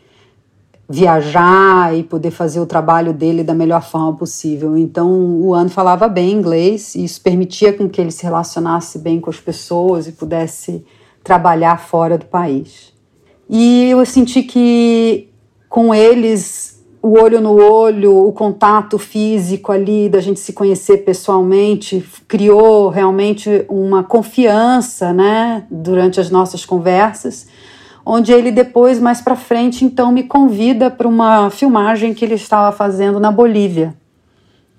[0.89, 4.77] viajar e poder fazer o trabalho dele da melhor forma possível.
[4.77, 9.21] Então, o An falava bem inglês e isso permitia com que ele se relacionasse bem
[9.21, 10.85] com as pessoas e pudesse
[11.25, 12.93] trabalhar fora do país.
[13.49, 15.29] E eu senti que
[15.69, 22.05] com eles o olho no olho, o contato físico ali, da gente se conhecer pessoalmente,
[22.27, 27.47] criou realmente uma confiança, né, durante as nossas conversas,
[28.09, 32.71] onde ele depois, mais para frente, então me convida para uma filmagem que ele estava
[32.71, 33.95] fazendo na Bolívia.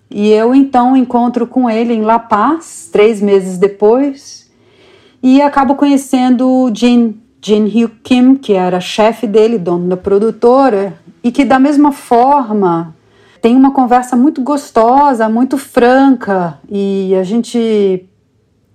[0.10, 4.50] E eu então encontro com ele em La Paz, três meses depois,
[5.22, 11.30] e acabo conhecendo Jin, Jin Hyuk Kim, que era chefe dele, dono da produtora, e
[11.30, 12.96] que da mesma forma
[13.42, 18.08] tem uma conversa muito gostosa, muito franca e a gente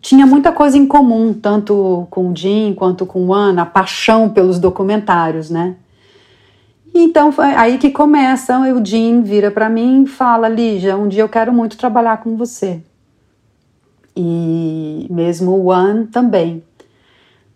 [0.03, 4.29] tinha muita coisa em comum, tanto com o Jim quanto com o Ana, a paixão
[4.29, 5.77] pelos documentários, né?
[6.93, 11.23] Então foi aí que começa, o Jim vira para mim e fala: Lígia, um dia
[11.23, 12.83] eu quero muito trabalhar com você.
[14.15, 16.63] E mesmo o One também.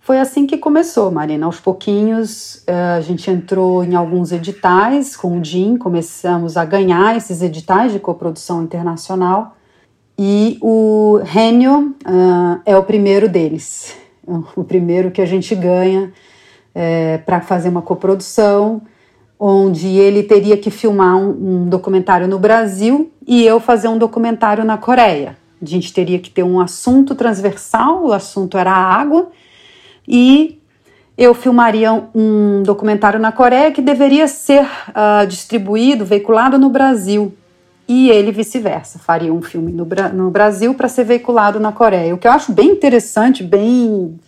[0.00, 1.46] Foi assim que começou, Marina.
[1.46, 7.16] Aos pouquinhos, eh, a gente entrou em alguns editais com o DIN, começamos a ganhar
[7.16, 9.56] esses editais de coprodução internacional
[10.18, 13.94] e o Renio uh, é o primeiro deles,
[14.56, 16.12] o primeiro que a gente ganha
[16.74, 18.82] é, eh, para fazer uma coprodução,
[19.38, 21.30] onde ele teria que filmar um,
[21.64, 25.36] um documentário no Brasil e eu fazer um documentário na Coreia.
[25.60, 29.30] A gente teria que ter um assunto transversal, o assunto era a água
[30.06, 30.60] e
[31.16, 37.32] eu filmaria um documentário na Coreia que deveria ser uh, distribuído, veiculado no Brasil.
[37.88, 42.14] E ele vice-versa, faria um filme no, no Brasil para ser veiculado na Coreia.
[42.14, 44.18] O que eu acho bem interessante, bem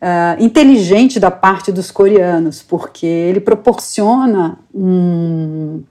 [0.00, 5.82] uh, inteligente da parte dos coreanos, porque ele proporciona um,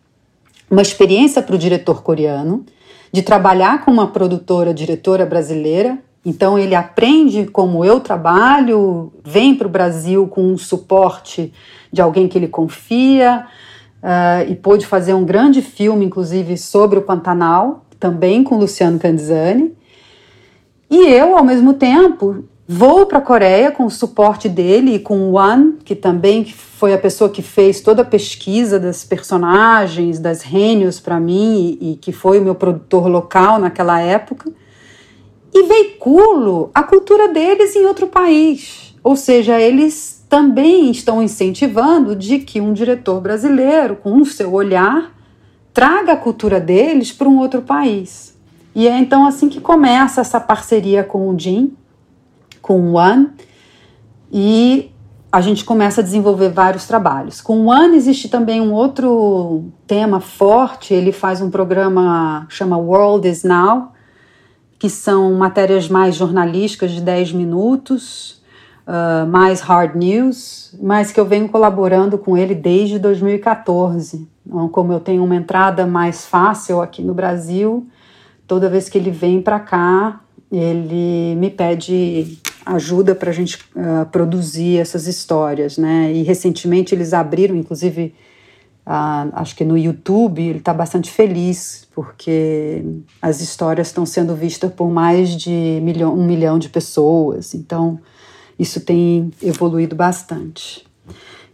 [0.70, 2.66] uma experiência para o diretor coreano
[3.12, 9.68] de trabalhar com uma produtora, diretora brasileira então ele aprende como eu trabalho, vem para
[9.68, 11.54] o Brasil com um suporte
[11.94, 13.46] de alguém que ele confia
[14.06, 19.74] uh, e pôde fazer um grande filme, inclusive, sobre o Pantanal, também com Luciano Canzani.
[20.90, 25.18] E eu, ao mesmo tempo, vou para a Coreia com o suporte dele e com
[25.18, 30.44] o Wan, que também foi a pessoa que fez toda a pesquisa das personagens, das
[30.44, 34.52] rênios para mim e, e que foi o meu produtor local naquela época
[35.52, 38.94] e veiculo a cultura deles em outro país.
[39.02, 45.16] Ou seja, eles também estão incentivando de que um diretor brasileiro, com o seu olhar,
[45.74, 48.38] traga a cultura deles para um outro país.
[48.76, 51.72] E é então assim que começa essa parceria com o Jim,
[52.62, 53.30] com o One,
[54.30, 54.92] e
[55.32, 57.40] a gente começa a desenvolver vários trabalhos.
[57.40, 63.26] Com o One existe também um outro tema forte, ele faz um programa chama World
[63.26, 63.94] is Now,
[64.78, 68.44] que são matérias mais jornalísticas de 10 minutos,
[68.88, 74.28] uh, mais hard news, mas que eu venho colaborando com ele desde 2014.
[74.46, 77.88] Então, como eu tenho uma entrada mais fácil aqui no Brasil,
[78.48, 80.22] toda vez que ele vem para cá,
[80.52, 86.12] ele me pede ajuda para a gente uh, produzir essas histórias, né?
[86.12, 88.14] E recentemente eles abriram, inclusive,
[88.86, 92.84] uh, acho que no YouTube, ele está bastante feliz porque
[93.22, 95.80] as histórias estão sendo vistas por mais de
[96.12, 98.00] um milhão de pessoas, então
[98.58, 100.86] isso tem evoluído bastante.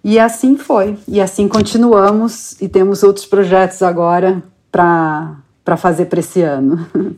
[0.03, 6.41] E assim foi, e assim continuamos, e temos outros projetos agora para fazer para esse
[6.41, 6.87] ano.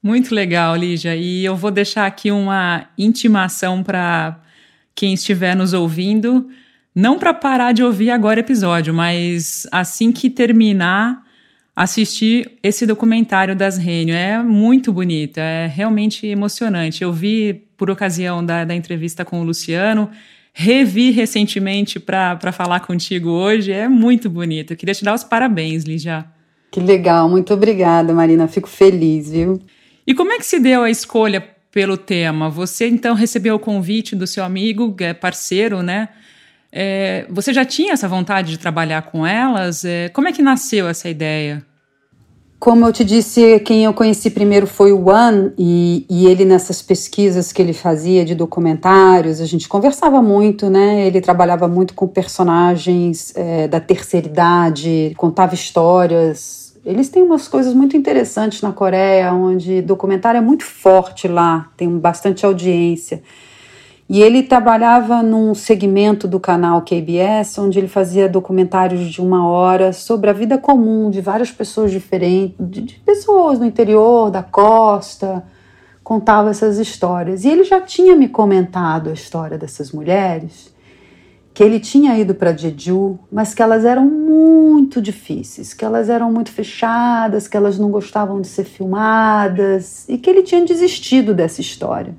[0.00, 4.40] Muito legal, Lígia, e eu vou deixar aqui uma intimação para
[4.94, 6.48] quem estiver nos ouvindo,
[6.94, 11.22] não para parar de ouvir agora o episódio, mas assim que terminar
[11.78, 14.12] assistir esse documentário das Rênio.
[14.12, 17.04] É muito bonito, é realmente emocionante.
[17.04, 20.10] Eu vi por ocasião da, da entrevista com o Luciano,
[20.52, 23.70] revi recentemente para falar contigo hoje.
[23.70, 24.72] É muito bonito.
[24.72, 26.26] Eu queria te dar os parabéns, Lígia.
[26.70, 28.48] Que legal, muito obrigada, Marina.
[28.48, 29.62] Fico feliz, viu?
[30.04, 32.50] E como é que se deu a escolha pelo tema?
[32.50, 36.08] Você então recebeu o convite do seu amigo, é parceiro, né?
[36.70, 39.84] É, você já tinha essa vontade de trabalhar com elas?
[39.84, 41.64] É, como é que nasceu essa ideia?
[42.58, 46.82] Como eu te disse, quem eu conheci primeiro foi o One, e, e, ele nessas
[46.82, 51.06] pesquisas que ele fazia de documentários, a gente conversava muito, né?
[51.06, 56.74] Ele trabalhava muito com personagens é, da terceira idade, contava histórias.
[56.84, 61.88] Eles têm umas coisas muito interessantes na Coreia, onde documentário é muito forte lá, tem
[61.96, 63.22] bastante audiência.
[64.08, 69.92] E ele trabalhava num segmento do canal KBS, onde ele fazia documentários de uma hora
[69.92, 75.44] sobre a vida comum de várias pessoas diferentes, de, pessoas no interior, da costa,
[76.02, 77.44] contava essas histórias.
[77.44, 80.74] E ele já tinha me comentado a história dessas mulheres,
[81.52, 86.32] que ele tinha ido para Jeju, mas que elas eram muito difíceis, que elas eram
[86.32, 91.60] muito fechadas, que elas não gostavam de ser filmadas e que ele tinha desistido dessa
[91.60, 92.14] história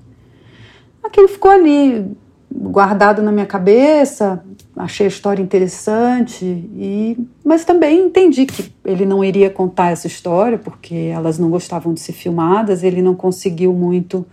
[1.09, 2.15] aquilo ficou ali
[2.51, 4.43] guardado na minha cabeça,
[4.75, 10.57] achei a história interessante e mas também entendi que ele não iria contar essa história
[10.57, 14.25] porque elas não gostavam de ser filmadas, ele não conseguiu muito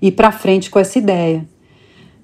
[0.00, 1.46] ir para frente com essa ideia.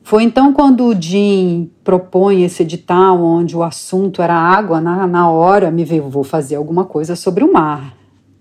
[0.02, 5.30] Foi então quando o Jim propõe esse edital onde o assunto era água, na, na
[5.30, 7.94] hora me veio, vou fazer alguma coisa sobre o mar.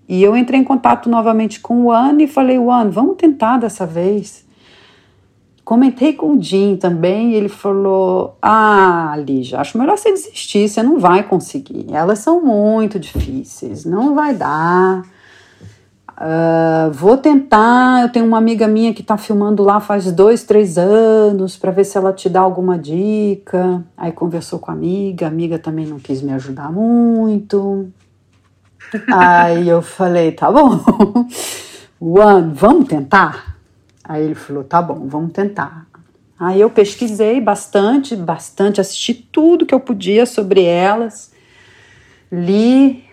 [0.08, 3.84] E eu entrei em contato novamente com o Anne e falei, Anne, vamos tentar dessa
[3.84, 4.47] vez.
[5.68, 10.82] Comentei com o Jim também e ele falou: Ah, Lígia, acho melhor você desistir, você
[10.82, 11.84] não vai conseguir.
[11.92, 15.02] Elas são muito difíceis, não vai dar.
[16.12, 18.00] Uh, vou tentar.
[18.00, 21.84] Eu tenho uma amiga minha que está filmando lá faz dois, três anos para ver
[21.84, 23.84] se ela te dá alguma dica.
[23.94, 27.90] Aí conversou com a amiga, a amiga também não quis me ajudar muito.
[29.12, 30.80] Aí eu falei: Tá bom,
[32.00, 33.57] One, vamos tentar?
[34.08, 35.86] Aí ele falou: tá bom, vamos tentar.
[36.40, 41.32] Aí eu pesquisei bastante, bastante, assisti tudo que eu podia sobre elas,
[42.30, 43.04] li,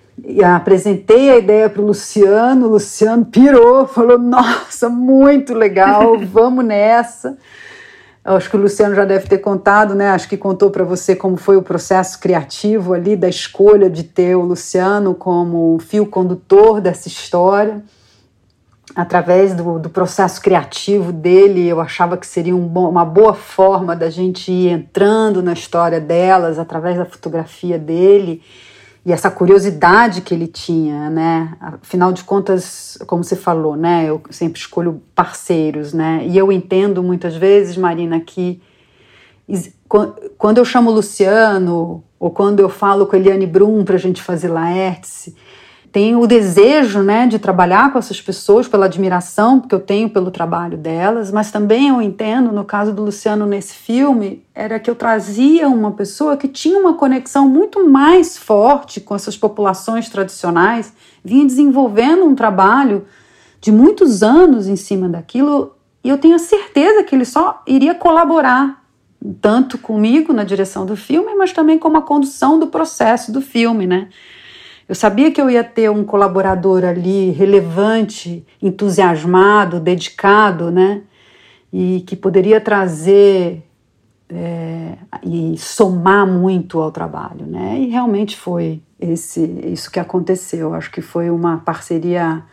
[0.56, 7.38] apresentei a ideia para o Luciano, o Luciano pirou, falou: nossa, muito legal, vamos nessa.
[8.24, 10.10] Acho que o Luciano já deve ter contado, né?
[10.10, 14.36] Acho que contou para você como foi o processo criativo ali da escolha de ter
[14.36, 17.84] o Luciano como fio condutor dessa história
[18.96, 23.96] através do, do, processo criativo dele, eu achava que seria um bom, uma boa forma
[23.96, 28.42] da gente ir entrando na história delas através da fotografia dele
[29.06, 31.56] e essa curiosidade que ele tinha, né?
[31.60, 34.06] Afinal de contas, como você falou, né?
[34.10, 36.26] Eu sempre escolho parceiros, né?
[36.26, 38.60] E eu entendo muitas vezes, Marina, que
[40.40, 44.48] quando eu chamo Luciano ou quando eu falo com Eliane Brum para a gente fazer
[44.48, 45.36] Laertes,
[45.96, 50.30] tenho o desejo né, de trabalhar com essas pessoas pela admiração que eu tenho pelo
[50.30, 54.96] trabalho delas, mas também eu entendo, no caso do Luciano nesse filme, era que eu
[54.96, 60.92] trazia uma pessoa que tinha uma conexão muito mais forte com essas populações tradicionais,
[61.24, 63.06] vinha desenvolvendo um trabalho
[63.62, 67.96] de muitos anos em cima daquilo, e eu tenho a certeza que ele só iria
[67.96, 68.84] colaborar
[69.40, 73.88] tanto comigo na direção do filme, mas também com a condução do processo do filme,
[73.88, 74.10] né?
[74.88, 81.02] Eu sabia que eu ia ter um colaborador ali relevante, entusiasmado, dedicado, né?
[81.74, 83.64] E que poderia trazer
[84.30, 84.94] é,
[85.24, 87.80] e somar muito ao trabalho, né?
[87.80, 90.74] E realmente foi esse, isso que aconteceu.
[90.74, 92.44] Acho que foi uma parceria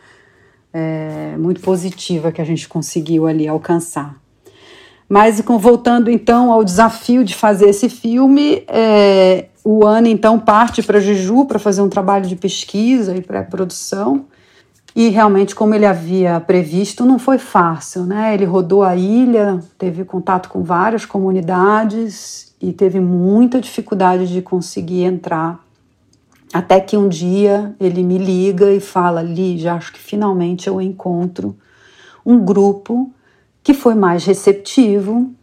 [0.73, 4.19] é, muito positiva que a gente conseguiu ali alcançar.
[5.07, 10.99] Mas voltando então ao desafio de fazer esse filme, é, o Ana então parte para
[10.99, 14.25] Jeju para fazer um trabalho de pesquisa e pré-produção.
[14.95, 18.33] E realmente, como ele havia previsto, não foi fácil, né?
[18.33, 25.03] Ele rodou a ilha, teve contato com várias comunidades e teve muita dificuldade de conseguir
[25.03, 25.59] entrar.
[26.53, 30.79] Até que um dia ele me liga e fala: Li, já acho que finalmente eu
[30.79, 31.57] encontro
[32.23, 33.11] um grupo
[33.63, 35.33] que foi mais receptivo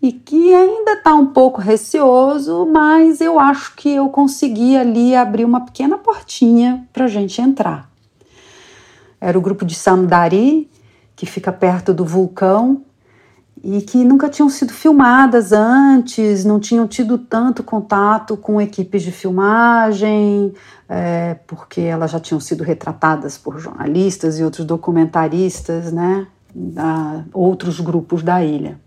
[0.00, 5.44] e que ainda está um pouco receoso, mas eu acho que eu consegui ali abrir
[5.44, 7.90] uma pequena portinha para a gente entrar.
[9.20, 10.70] Era o grupo de Samdari,
[11.14, 12.82] que fica perto do vulcão,
[13.64, 19.10] e que nunca tinham sido filmadas antes, não tinham tido tanto contato com equipes de
[19.10, 20.52] filmagem,
[20.88, 26.26] é, porque elas já tinham sido retratadas por jornalistas e outros documentaristas, né,
[27.32, 28.78] outros grupos da ilha.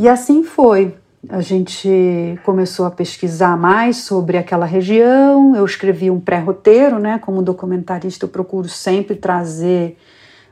[0.00, 0.94] E assim foi.
[1.28, 5.54] A gente começou a pesquisar mais sobre aquela região.
[5.54, 7.18] Eu escrevi um pré-roteiro, né?
[7.18, 9.98] Como documentarista, eu procuro sempre trazer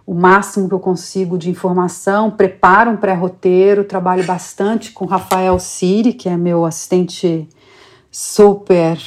[0.07, 6.13] o máximo que eu consigo de informação, preparo um pré-roteiro, trabalho bastante com Rafael Siri,
[6.13, 7.49] que é meu assistente
[8.11, 8.99] super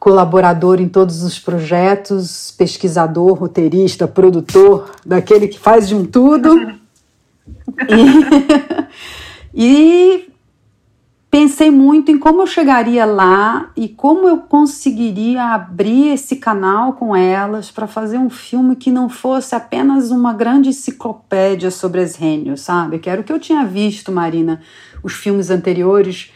[0.00, 6.56] colaborador em todos os projetos, pesquisador, roteirista, produtor, daquele que faz de um tudo.
[7.86, 9.12] e,
[9.54, 10.30] e
[11.30, 17.16] pensei muito em como eu chegaria lá e como eu conseguiria abrir esse canal com
[17.16, 22.60] elas para fazer um filme que não fosse apenas uma grande enciclopédia sobre as rênios,
[22.60, 22.98] sabe?
[22.98, 24.60] Que era o que eu tinha visto, Marina,
[25.02, 26.30] os filmes anteriores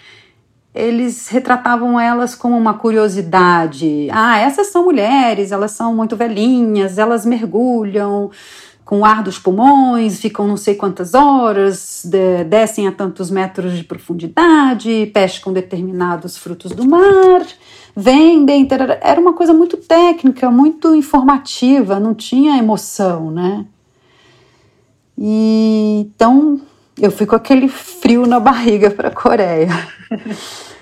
[0.76, 4.08] eles retratavam elas como uma curiosidade.
[4.12, 8.30] Ah, essas são mulheres, elas são muito velhinhas, elas mergulham
[8.86, 13.82] com ar dos pulmões, ficam não sei quantas horas, de, descem a tantos metros de
[13.82, 17.44] profundidade, pescam determinados frutos do mar,
[17.96, 18.66] vendem.
[19.00, 23.66] Era uma coisa muito técnica, muito informativa, não tinha emoção, né?
[25.18, 26.60] E então
[26.96, 29.68] eu fui com aquele frio na barriga para a Coreia.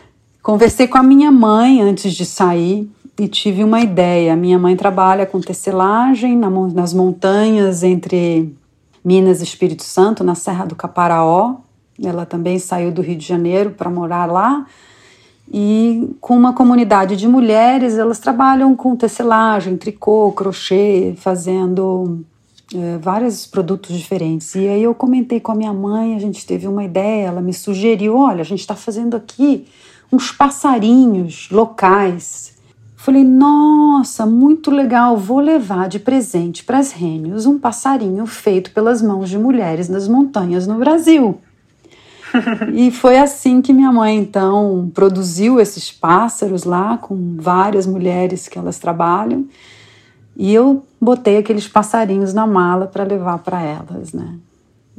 [0.45, 2.87] Conversei com a minha mãe antes de sair
[3.19, 4.37] e tive uma ideia.
[4.37, 8.55] Minha mãe trabalha com tecelagem nas montanhas entre
[9.03, 11.55] Minas e Espírito Santo, na Serra do Caparaó.
[11.99, 14.67] Ela também saiu do Rio de Janeiro para morar lá.
[15.51, 22.23] E com uma comunidade de mulheres, elas trabalham com tecelagem, tricô, crochê, fazendo
[22.75, 24.55] é, vários produtos diferentes.
[24.55, 27.55] E aí eu comentei com a minha mãe, a gente teve uma ideia, ela me
[27.55, 29.67] sugeriu: olha, a gente está fazendo aqui
[30.15, 32.55] uns passarinhos locais.
[32.97, 39.03] Falei, nossa, muito legal, vou levar de presente para as rênios um passarinho feito pelas
[39.03, 41.41] mãos de mulheres nas montanhas no Brasil.
[42.73, 48.59] e foi assim que minha mãe então produziu esses pássaros lá com várias mulheres que
[48.59, 49.47] elas trabalham.
[50.37, 54.35] E eu botei aqueles passarinhos na mala para levar para elas, né?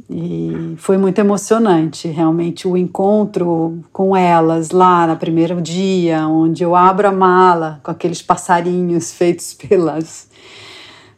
[0.08, 6.76] E foi muito emocionante, realmente, o encontro com elas lá no primeiro dia, onde eu
[6.76, 10.28] abro a mala com aqueles passarinhos feitos pelas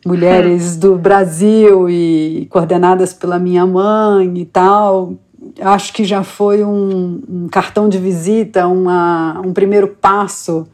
[0.06, 5.14] mulheres do Brasil e coordenadas pela minha mãe e tal.
[5.60, 10.66] Acho que já foi um, um cartão de visita, uma, um primeiro passo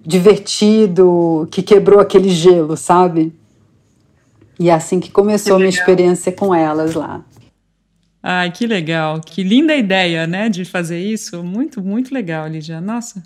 [0.00, 3.34] divertido que quebrou aquele gelo, sabe?
[4.58, 7.24] E é assim que começou a minha experiência com elas lá.
[8.22, 9.20] Ai, que legal.
[9.20, 11.44] Que linda ideia, né, de fazer isso.
[11.44, 12.80] Muito, muito legal, Lídia.
[12.80, 13.22] Nossa.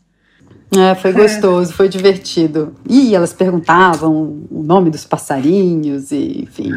[0.77, 2.75] É, foi gostoso, foi divertido.
[2.89, 6.71] E elas perguntavam o nome dos passarinhos, e, enfim.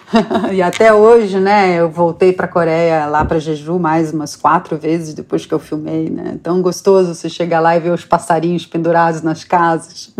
[0.52, 4.76] e até hoje, né, eu voltei para a Coreia, lá para Jeju, mais umas quatro
[4.76, 6.38] vezes depois que eu filmei, né?
[6.42, 10.12] Tão gostoso você chegar lá e ver os passarinhos pendurados nas casas.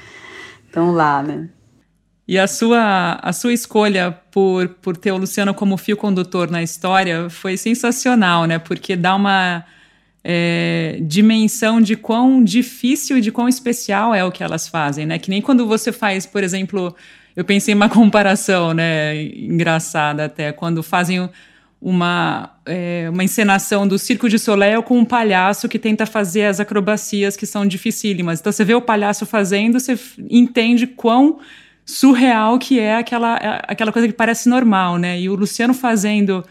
[0.66, 1.48] Estão lá, né?
[2.26, 6.62] E a sua, a sua escolha por, por ter o Luciano como fio condutor na
[6.62, 8.58] história foi sensacional, né?
[8.58, 9.64] Porque dá uma
[10.24, 15.18] é, dimensão de quão difícil e de quão especial é o que elas fazem, né?
[15.18, 16.96] Que nem quando você faz, por exemplo,
[17.36, 19.22] eu pensei em uma comparação, né?
[19.22, 21.28] Engraçada até, quando fazem
[21.78, 26.58] uma, é, uma encenação do Circo de Soleil com um palhaço que tenta fazer as
[26.58, 28.40] acrobacias que são dificílimas.
[28.40, 29.98] Então você vê o palhaço fazendo, você
[30.30, 31.40] entende quão
[31.84, 35.20] surreal que é aquela, aquela coisa que parece normal, né?
[35.20, 36.44] E o Luciano fazendo.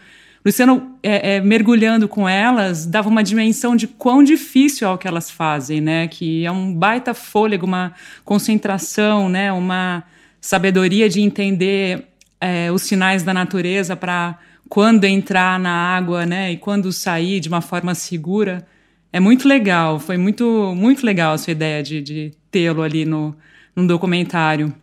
[0.44, 5.08] Luciano é, é, mergulhando com elas dava uma dimensão de quão difícil é o que
[5.08, 6.06] elas fazem, né?
[6.06, 7.92] Que é um baita fôlego, uma
[8.24, 9.50] concentração, né?
[9.52, 10.04] Uma
[10.40, 12.06] sabedoria de entender
[12.40, 16.52] é, os sinais da natureza para quando entrar na água, né?
[16.52, 18.66] E quando sair de uma forma segura.
[19.12, 23.34] É muito legal, foi muito, muito legal a sua ideia de, de tê-lo ali no,
[23.74, 24.74] no documentário.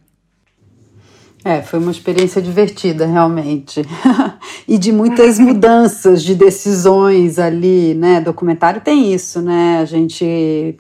[1.44, 3.82] É, foi uma experiência divertida, realmente.
[4.68, 8.22] e de muitas mudanças de decisões ali, né?
[8.22, 9.80] Documentário tem isso, né?
[9.80, 10.78] A gente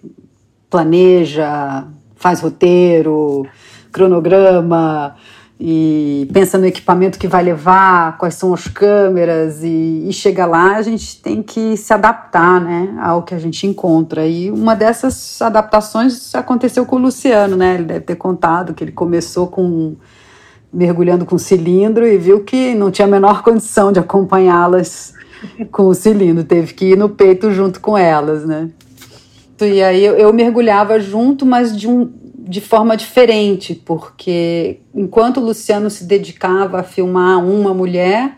[0.69, 1.85] planeja,
[2.15, 3.45] faz roteiro,
[3.91, 5.15] cronograma
[5.63, 10.77] e pensa no equipamento que vai levar, quais são as câmeras e, e chega lá
[10.77, 14.25] a gente tem que se adaptar, né, ao que a gente encontra.
[14.25, 17.75] E uma dessas adaptações aconteceu com o Luciano, né?
[17.75, 19.95] Ele deve ter contado que ele começou com
[20.73, 25.13] mergulhando com cilindro e viu que não tinha a menor condição de acompanhá-las
[25.71, 28.69] com o cilindro, teve que ir no peito junto com elas, né?
[29.59, 35.45] E aí eu, eu mergulhava junto, mas de, um, de forma diferente, porque enquanto o
[35.45, 38.37] Luciano se dedicava a filmar uma mulher,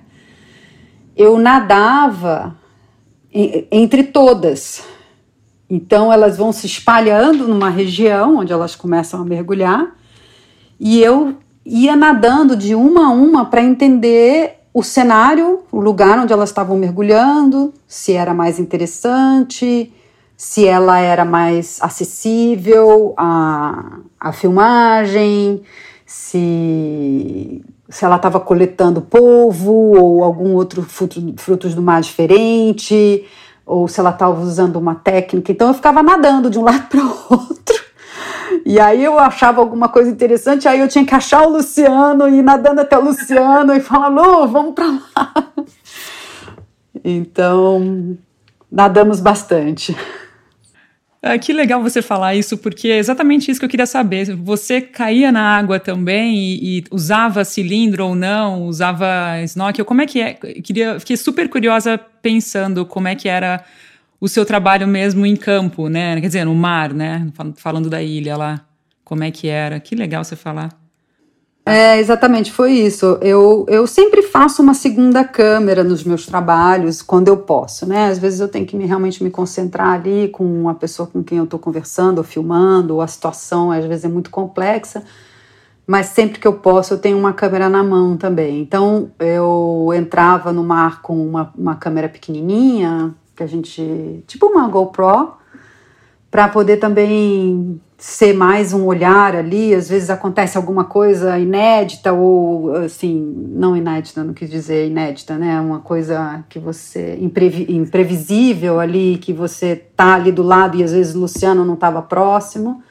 [1.15, 2.55] eu nadava
[3.33, 4.83] entre todas.
[5.69, 9.95] Então elas vão se espalhando numa região onde elas começam a mergulhar
[10.79, 16.33] e eu ia nadando de uma a uma para entender o cenário, o lugar onde
[16.33, 19.93] elas estavam mergulhando, se era mais interessante,
[20.35, 25.61] se ela era mais acessível à, à filmagem,
[26.05, 33.25] se, se ela estava coletando polvo ou algum outro fruto, frutos do mar diferente,
[33.65, 35.51] ou se ela estava usando uma técnica.
[35.51, 37.82] Então eu ficava nadando de um lado para o outro.
[38.65, 42.41] E aí eu achava alguma coisa interessante, aí eu tinha que achar o Luciano, ir
[42.41, 45.53] nadando até o Luciano e falar, Lu, vamos para lá.
[47.03, 48.17] Então,
[48.71, 49.95] nadamos bastante.
[51.25, 54.35] Ah, que legal você falar isso, porque é exatamente isso que eu queria saber.
[54.35, 59.85] Você caía na água também e, e usava cilindro ou não, usava snorkel?
[59.85, 60.33] Como é que é?
[60.33, 63.63] Queria, fiquei super curiosa pensando como é que era
[64.23, 66.21] o seu trabalho mesmo em campo, né?
[66.21, 67.27] Quer dizer, no mar, né?
[67.57, 68.61] Falando da ilha lá,
[69.03, 69.81] como é que era?
[69.81, 70.69] Que legal você falar.
[71.65, 73.17] É, exatamente, foi isso.
[73.21, 78.07] Eu, eu sempre faço uma segunda câmera nos meus trabalhos, quando eu posso, né?
[78.07, 81.39] Às vezes eu tenho que me, realmente me concentrar ali com a pessoa com quem
[81.39, 85.03] eu estou conversando ou filmando, ou a situação às vezes é muito complexa,
[85.85, 88.61] mas sempre que eu posso eu tenho uma câmera na mão também.
[88.61, 94.23] Então eu entrava no mar com uma, uma câmera pequenininha, que a gente.
[94.27, 95.33] tipo uma GoPro,
[96.29, 102.75] para poder também ser mais um olhar ali, às vezes acontece alguma coisa inédita ou
[102.75, 103.15] assim,
[103.55, 105.59] não inédita, não quis dizer inédita, né?
[105.61, 110.91] Uma coisa que você imprevi, imprevisível ali, que você tá ali do lado e às
[110.91, 112.83] vezes o Luciano não estava próximo.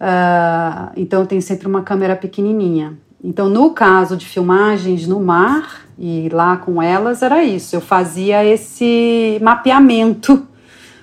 [0.00, 2.96] Uh, então tem sempre uma câmera pequenininha.
[3.26, 8.44] Então no caso de filmagens no mar e lá com elas era isso, eu fazia
[8.44, 10.46] esse mapeamento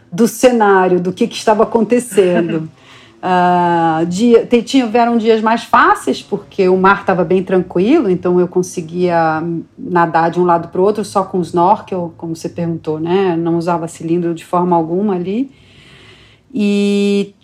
[0.10, 2.70] do cenário, do que, que estava acontecendo.
[3.20, 9.44] Uh, dia, tiveram dias mais fáceis, porque o mar estava bem tranquilo, então eu conseguia
[9.78, 13.36] nadar de um lado para o outro só com snorkel, como você perguntou, né?
[13.36, 15.52] Não usava cilindro de forma alguma ali.
[16.54, 17.36] E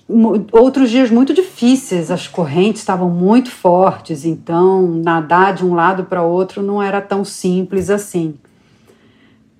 [0.51, 6.23] outros dias muito difíceis, as correntes estavam muito fortes, então nadar de um lado para
[6.23, 8.35] outro não era tão simples assim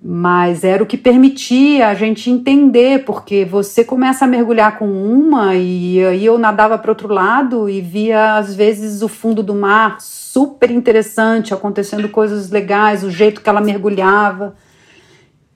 [0.02, 5.54] mas era o que permitia a gente entender, porque você começa a mergulhar com uma
[5.54, 10.00] e aí eu nadava para outro lado e via às vezes o fundo do mar
[10.00, 14.54] super interessante, acontecendo coisas legais, o jeito que ela mergulhava.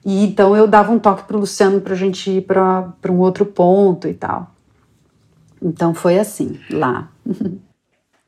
[0.04, 3.20] E então eu dava um toque para o Luciano para a gente ir para um
[3.20, 4.53] outro ponto e tal.
[5.64, 7.10] Então foi assim, lá.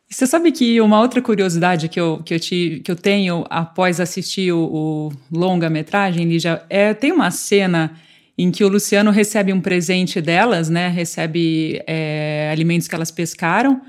[0.09, 4.01] Você sabe que uma outra curiosidade que eu, que eu, te, que eu tenho após
[4.01, 7.93] assistir o, o longa-metragem, Lígia, é tem uma cena
[8.39, 10.89] em que o Luciano recebe um presente delas, né?
[10.89, 13.81] Recebe é, alimentos que elas pescaram,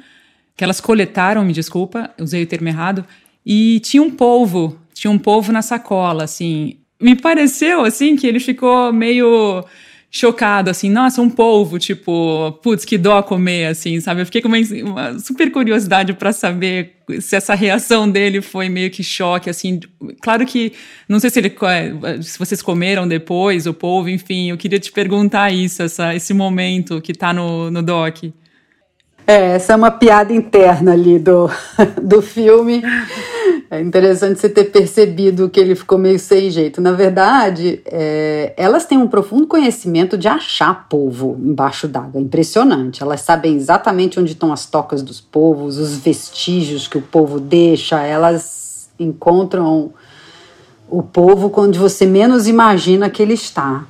[0.56, 3.06] que elas coletaram, me desculpa, usei o termo errado,
[3.46, 6.78] e tinha um polvo, tinha um polvo na sacola, assim.
[7.00, 9.64] Me pareceu, assim, que ele ficou meio
[10.10, 14.22] chocado, assim, nossa, um polvo, tipo, putz, que dó comer, assim, sabe?
[14.22, 18.90] Eu fiquei com uma, uma super curiosidade para saber se essa reação dele foi meio
[18.90, 19.80] que choque, assim.
[20.22, 20.74] Claro que,
[21.08, 21.54] não sei se ele,
[22.22, 27.02] se vocês comeram depois o polvo, enfim, eu queria te perguntar isso, essa, esse momento
[27.02, 28.24] que tá no, no doc.
[29.30, 31.50] É, essa é uma piada interna ali do,
[32.02, 32.82] do filme.
[33.70, 36.80] É interessante você ter percebido que ele ficou meio sem jeito.
[36.80, 42.22] Na verdade, é, elas têm um profundo conhecimento de achar polvo embaixo d'água.
[42.22, 43.04] Impressionante.
[43.04, 48.02] Elas sabem exatamente onde estão as tocas dos povos, os vestígios que o povo deixa.
[48.02, 49.92] Elas encontram
[50.90, 53.84] o povo quando você menos imagina que ele está.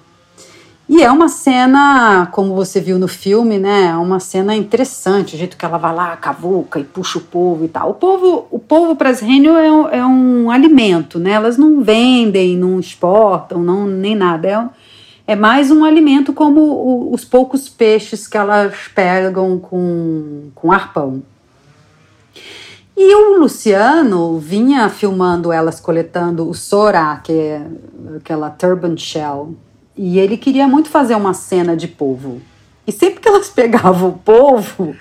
[0.90, 3.88] E é uma cena, como você viu no filme, né?
[3.88, 7.66] É uma cena interessante, o jeito que ela vai lá, cavuca e puxa o povo
[7.66, 7.90] e tal.
[7.90, 11.32] O povo, o povo para as rênio é, um, é um alimento, né?
[11.32, 14.48] Elas não vendem, não exportam, não, nem nada.
[15.28, 20.72] É, é mais um alimento como o, os poucos peixes que elas pegam com, com
[20.72, 21.22] arpão.
[22.96, 27.68] E o Luciano vinha filmando elas coletando o sora, que é
[28.16, 29.54] aquela turban shell,
[29.98, 32.42] e ele queria muito fazer uma cena de povo.
[32.86, 34.96] E sempre que elas pegavam o povo,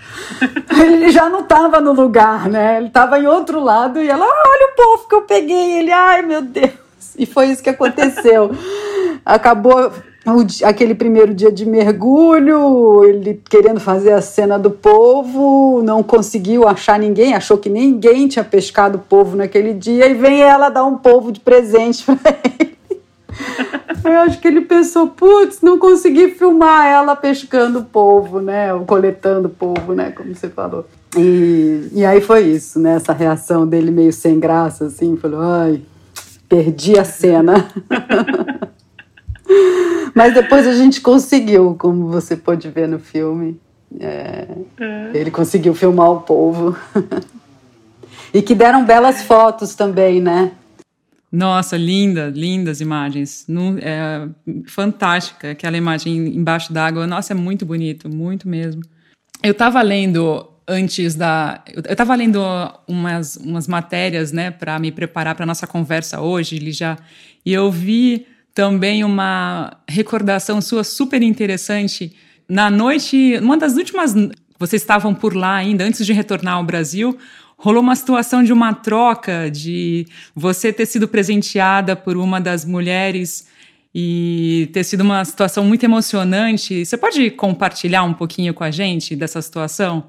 [0.80, 2.78] ele já não estava no lugar, né?
[2.78, 5.78] Ele estava em outro lado e ela, olha o povo que eu peguei.
[5.78, 6.72] Ele, ai meu Deus.
[7.18, 8.50] E foi isso que aconteceu.
[9.24, 9.92] Acabou
[10.26, 16.66] o, aquele primeiro dia de mergulho, ele querendo fazer a cena do povo, não conseguiu
[16.66, 20.98] achar ninguém, achou que ninguém tinha pescado povo naquele dia, e vem ela dar um
[20.98, 22.75] povo de presente para ele.
[24.04, 28.72] Eu acho que ele pensou, putz, não consegui filmar ela pescando polvo, né?
[28.72, 30.10] Ou coletando polvo, né?
[30.10, 30.86] Como você falou.
[31.16, 32.96] E, e aí foi isso, né?
[32.96, 35.82] Essa reação dele meio sem graça, assim, falou, ai,
[36.48, 37.66] perdi a cena.
[40.14, 43.60] Mas depois a gente conseguiu, como você pode ver no filme.
[43.98, 44.46] É,
[44.78, 45.10] é.
[45.14, 46.76] Ele conseguiu filmar o povo.
[48.32, 50.52] e que deram belas fotos também, né?
[51.30, 53.46] Nossa, linda, lindas imagens.
[53.80, 54.28] é,
[54.66, 57.06] fantástica aquela imagem embaixo d'água.
[57.06, 58.82] Nossa, é muito bonito, muito mesmo.
[59.42, 61.62] Eu estava lendo antes da.
[61.72, 62.40] Eu estava lendo
[62.88, 66.96] umas, umas matérias, né, para me preparar para nossa conversa hoje, ele já.
[67.44, 72.14] E eu vi também uma recordação sua super interessante
[72.48, 74.14] na noite, uma das últimas.
[74.58, 77.18] Vocês estavam por lá ainda, antes de retornar ao Brasil,
[77.56, 83.46] rolou uma situação de uma troca, de você ter sido presenteada por uma das mulheres
[83.94, 86.84] e ter sido uma situação muito emocionante.
[86.84, 90.04] Você pode compartilhar um pouquinho com a gente dessa situação?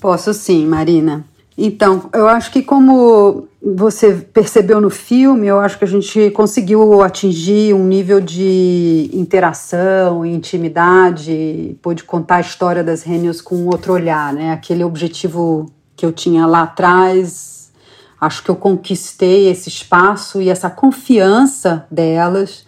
[0.00, 1.24] Posso sim, Marina.
[1.62, 7.02] Então, eu acho que como você percebeu no filme, eu acho que a gente conseguiu
[7.02, 14.32] atingir um nível de interação, intimidade, pôde contar a história das Rênios com outro olhar,
[14.32, 14.52] né?
[14.52, 15.70] Aquele objetivo
[16.00, 17.70] que eu tinha lá atrás,
[18.18, 22.64] acho que eu conquistei esse espaço e essa confiança delas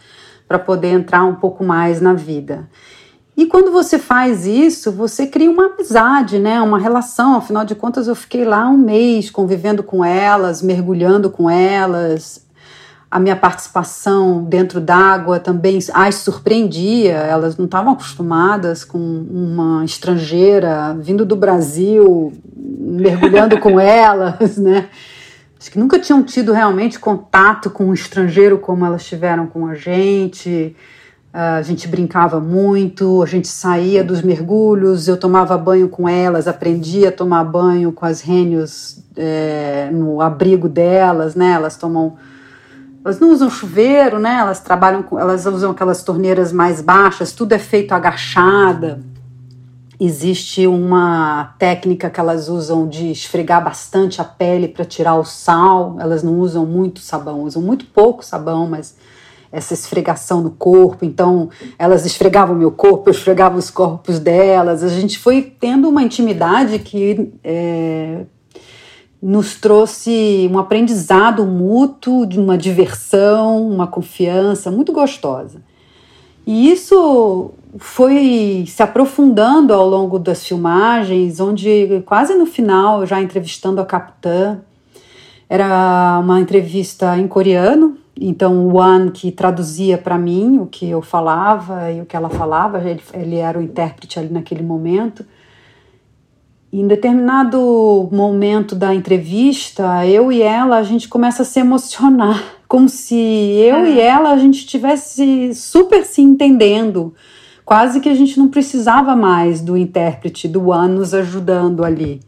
[0.46, 2.68] para poder entrar um pouco mais na vida.
[3.34, 6.60] E quando você faz isso, você cria uma amizade, né?
[6.60, 7.34] Uma relação.
[7.34, 12.44] Afinal de contas, eu fiquei lá um mês convivendo com elas, mergulhando com elas.
[13.12, 17.12] A minha participação dentro d'água também as surpreendia.
[17.12, 24.88] Elas não estavam acostumadas com uma estrangeira vindo do Brasil, mergulhando com elas, né?
[25.60, 29.74] Acho que nunca tinham tido realmente contato com um estrangeiro como elas tiveram com a
[29.74, 30.74] gente.
[31.34, 37.10] A gente brincava muito, a gente saía dos mergulhos, eu tomava banho com elas, aprendia
[37.10, 41.52] a tomar banho com as rênios é, no abrigo delas, né?
[41.52, 42.16] Elas tomam.
[43.04, 44.36] Elas não usam chuveiro, né?
[44.38, 45.18] Elas trabalham com.
[45.18, 49.00] Elas usam aquelas torneiras mais baixas, tudo é feito agachada.
[49.98, 55.96] Existe uma técnica que elas usam de esfregar bastante a pele para tirar o sal.
[56.00, 58.96] Elas não usam muito sabão, usam muito pouco sabão, mas
[59.52, 61.04] essa esfregação no corpo.
[61.04, 64.82] Então, elas esfregavam meu corpo, eu esfregava os corpos delas.
[64.82, 68.24] A gente foi tendo uma intimidade que é,
[69.22, 75.62] nos trouxe um aprendizado mútuo, de uma diversão, uma confiança muito gostosa.
[76.44, 83.80] E isso foi se aprofundando ao longo das filmagens, onde quase no final, já entrevistando
[83.80, 84.58] a capitã,
[85.48, 91.00] era uma entrevista em coreano, então, o Wan que traduzia para mim o que eu
[91.00, 95.24] falava e o que ela falava, ele, ele era o intérprete ali naquele momento.
[96.72, 102.88] Em determinado momento da entrevista, eu e ela, a gente começa a se emocionar, como
[102.88, 103.90] se eu é.
[103.90, 107.12] e ela a gente estivesse super se entendendo.
[107.62, 112.20] Quase que a gente não precisava mais do intérprete, do Wan nos ajudando ali.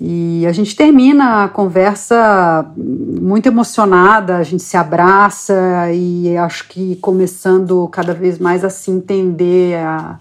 [0.00, 6.94] E a gente termina a conversa muito emocionada, a gente se abraça e acho que
[6.96, 10.20] começando cada vez mais a se entender a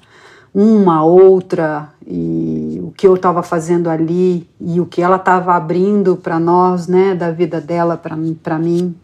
[0.51, 6.15] uma, outra, e o que eu estava fazendo ali e o que ela estava abrindo
[6.15, 8.95] para nós, né, da vida dela para mim.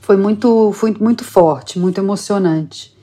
[0.00, 2.96] Foi muito, foi muito forte, muito emocionante.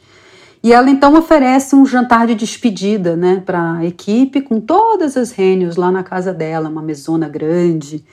[0.63, 5.32] E ela então oferece um jantar de despedida né, para a equipe, com todas as
[5.32, 8.05] rênios lá na casa dela, uma mesona grande,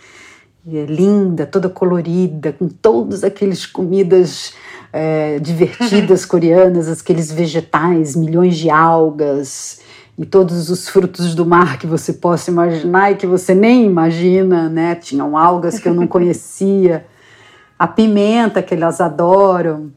[0.69, 4.55] é, linda, toda colorida, com todas aquelas comidas
[4.93, 9.86] é, divertidas coreanas, aqueles vegetais, milhões de algas
[10.19, 14.69] e todos os frutos do mar que você possa imaginar e que você nem imagina,
[14.69, 14.95] né?
[14.95, 17.07] Tinham algas que eu não conhecia,
[17.79, 19.93] a pimenta que elas adoram.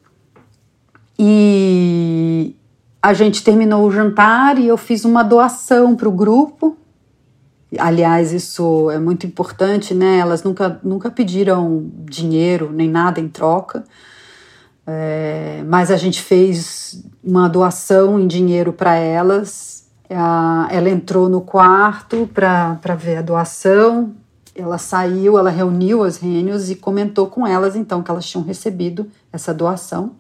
[1.18, 2.56] E
[3.02, 6.78] a gente terminou o jantar e eu fiz uma doação para o grupo.
[7.78, 10.18] Aliás, isso é muito importante, né?
[10.18, 13.84] Elas nunca, nunca pediram dinheiro nem nada em troca,
[14.86, 19.79] é, mas a gente fez uma doação em dinheiro para elas.
[20.10, 24.14] Ela entrou no quarto para ver a doação,
[24.56, 29.10] ela saiu, ela reuniu as rênios e comentou com elas então que elas tinham recebido
[29.32, 30.12] essa doação.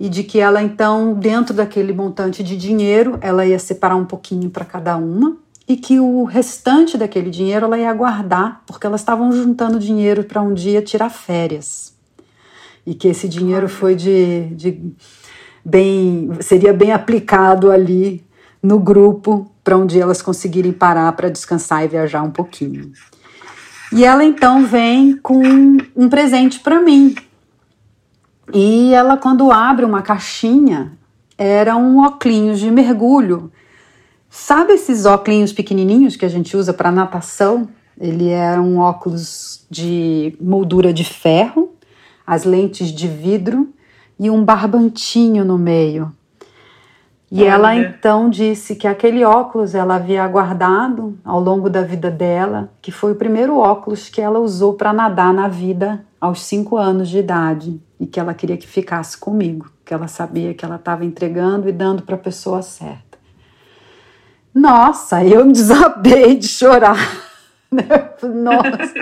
[0.00, 4.48] E de que ela então, dentro daquele montante de dinheiro, ela ia separar um pouquinho
[4.48, 5.36] para cada uma
[5.66, 10.40] e que o restante daquele dinheiro ela ia guardar, porque elas estavam juntando dinheiro para
[10.40, 11.92] um dia tirar férias.
[12.86, 14.80] E que esse dinheiro foi de, de
[15.64, 18.24] bem seria bem aplicado ali
[18.62, 22.92] no grupo para um dia elas conseguirem parar para descansar e viajar um pouquinho.
[23.92, 25.42] E ela então vem com
[25.96, 27.14] um presente para mim,
[28.52, 30.92] e ela, quando abre uma caixinha,
[31.36, 33.52] era um óculos de mergulho.
[34.30, 37.68] Sabe esses óculos pequenininhos que a gente usa para natação?
[38.00, 41.72] Ele é um óculos de moldura de ferro,
[42.26, 43.68] as lentes de vidro
[44.18, 46.12] e um barbantinho no meio.
[47.30, 47.50] E Olha.
[47.50, 52.90] ela então disse que aquele óculos ela havia guardado ao longo da vida dela, que
[52.90, 57.18] foi o primeiro óculos que ela usou para nadar na vida aos cinco anos de
[57.18, 61.68] idade e que ela queria que ficasse comigo, que ela sabia que ela estava entregando
[61.68, 63.18] e dando para a pessoa certa.
[64.54, 66.98] Nossa, eu desabei de chorar.
[67.70, 68.94] Nossa,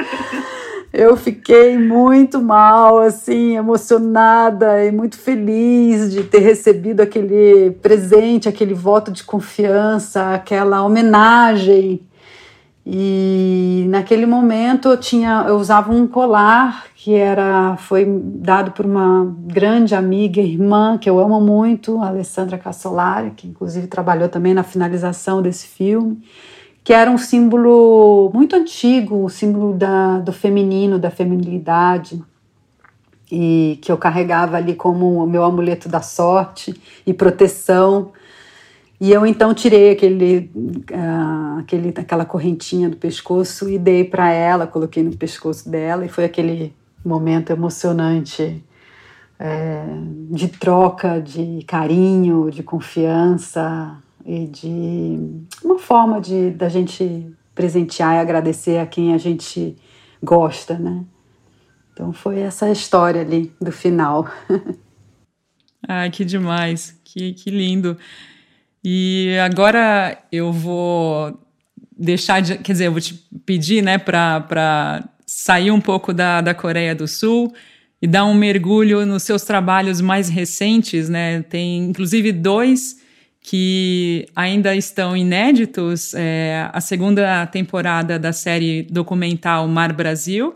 [0.97, 8.73] eu fiquei muito mal, assim, emocionada e muito feliz de ter recebido aquele presente, aquele
[8.73, 12.01] voto de confiança, aquela homenagem.
[12.87, 19.35] E naquele momento eu tinha, eu usava um colar que era foi dado por uma
[19.41, 25.43] grande amiga, irmã que eu amo muito, Alessandra Cassolari, que inclusive trabalhou também na finalização
[25.43, 26.23] desse filme
[26.87, 32.23] que era um símbolo muito antigo, o símbolo da, do feminino, da feminilidade,
[33.29, 38.13] e que eu carregava ali como o meu amuleto da sorte e proteção.
[39.01, 44.65] E eu então tirei aquele, uh, aquele, aquela correntinha do pescoço e dei para ela,
[44.65, 46.73] coloquei no pescoço dela, e foi aquele
[47.05, 48.65] momento emocionante
[49.41, 49.83] é,
[50.31, 55.19] de troca, de carinho, de confiança, e de
[55.65, 59.77] uma forma de da gente presentear e agradecer a quem a gente
[60.23, 61.05] gosta, né?
[61.93, 64.29] Então foi essa história ali do final.
[65.89, 67.97] Ai, que demais, que, que lindo.
[68.85, 71.39] E agora eu vou
[71.97, 73.15] deixar de, quer dizer, eu vou te
[73.47, 77.55] pedir, né, para sair um pouco da, da Coreia do Sul
[78.03, 81.43] e dar um mergulho nos seus trabalhos mais recentes, né?
[81.43, 83.01] Tem inclusive dois
[83.49, 90.53] que ainda estão inéditos, é, a segunda temporada da série documental Mar Brasil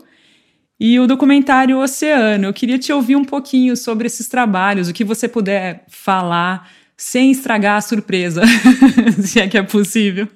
[0.77, 2.47] e o documentário Oceano.
[2.47, 7.31] Eu queria te ouvir um pouquinho sobre esses trabalhos, o que você puder falar sem
[7.31, 8.41] estragar a surpresa,
[9.23, 10.27] se é que é possível.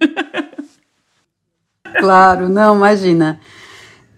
[1.99, 3.37] Claro, não, imagina.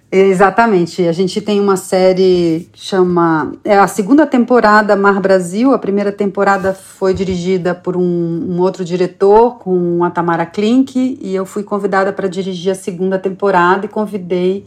[0.10, 1.06] Exatamente.
[1.06, 3.52] A gente tem uma série que chama.
[3.64, 5.74] É a segunda temporada Mar Brasil.
[5.74, 11.36] A primeira temporada foi dirigida por um, um outro diretor, com a Tamara Klink, e
[11.36, 14.66] eu fui convidada para dirigir a segunda temporada e convidei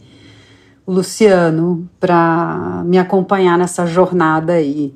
[0.85, 4.93] o Luciano para me acompanhar nessa jornada aí.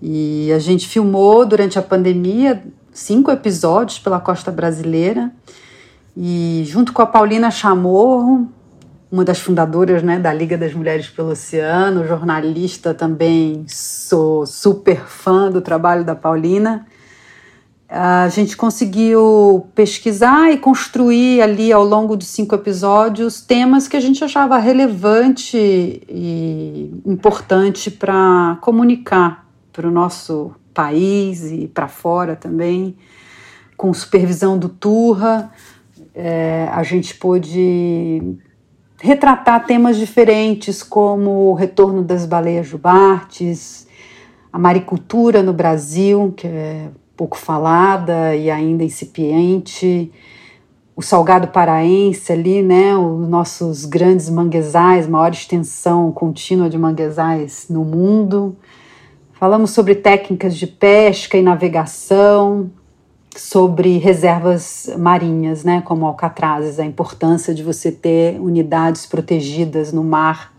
[0.00, 5.30] E a gente filmou durante a pandemia cinco episódios pela costa brasileira.
[6.16, 8.48] E junto com a Paulina Chamorro,
[9.14, 15.52] uma das fundadoras né, da Liga das Mulheres pelo Oceano, jornalista também, sou super fã
[15.52, 16.84] do trabalho da Paulina.
[17.88, 24.00] A gente conseguiu pesquisar e construir ali ao longo dos cinco episódios temas que a
[24.00, 32.96] gente achava relevante e importante para comunicar para o nosso país e para fora também,
[33.76, 35.52] com supervisão do Turra.
[36.12, 38.40] É, a gente pôde
[39.00, 43.86] retratar temas diferentes como o retorno das baleias jubartes,
[44.52, 50.10] a maricultura no Brasil, que é pouco falada e ainda incipiente,
[50.96, 57.84] o salgado paraense ali, né, os nossos grandes manguezais, maior extensão contínua de manguezais no
[57.84, 58.56] mundo.
[59.32, 62.70] Falamos sobre técnicas de pesca e navegação,
[63.36, 70.54] sobre reservas marinhas, né, como alcatrazes, a importância de você ter unidades protegidas no mar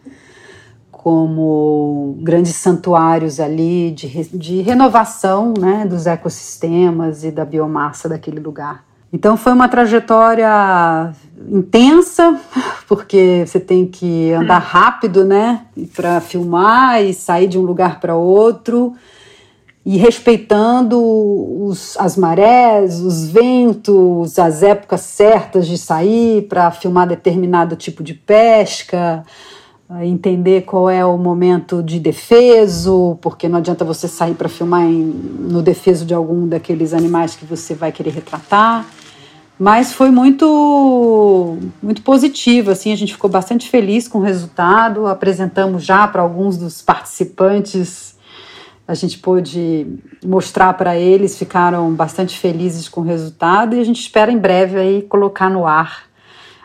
[0.92, 8.84] como grandes santuários ali de, de renovação né, dos ecossistemas e da biomassa daquele lugar.
[9.14, 11.14] Então foi uma trajetória
[11.48, 12.40] intensa,
[12.88, 18.16] porque você tem que andar rápido, né, para filmar e sair de um lugar para
[18.16, 18.96] outro
[19.86, 27.76] e respeitando os, as marés, os ventos, as épocas certas de sair para filmar determinado
[27.76, 29.24] tipo de pesca,
[30.02, 35.04] entender qual é o momento de defeso, porque não adianta você sair para filmar em,
[35.04, 38.88] no defeso de algum daqueles animais que você vai querer retratar.
[39.58, 45.06] Mas foi muito muito positivo, assim, a gente ficou bastante feliz com o resultado.
[45.06, 48.15] Apresentamos já para alguns dos participantes
[48.88, 49.88] a gente pôde
[50.24, 54.78] mostrar para eles, ficaram bastante felizes com o resultado e a gente espera em breve
[54.78, 56.04] aí colocar no ar.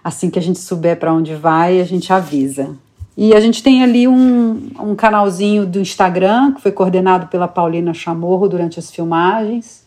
[0.05, 2.77] Assim que a gente souber para onde vai, a gente avisa.
[3.17, 7.93] E a gente tem ali um, um canalzinho do Instagram, que foi coordenado pela Paulina
[7.93, 9.87] Chamorro durante as filmagens,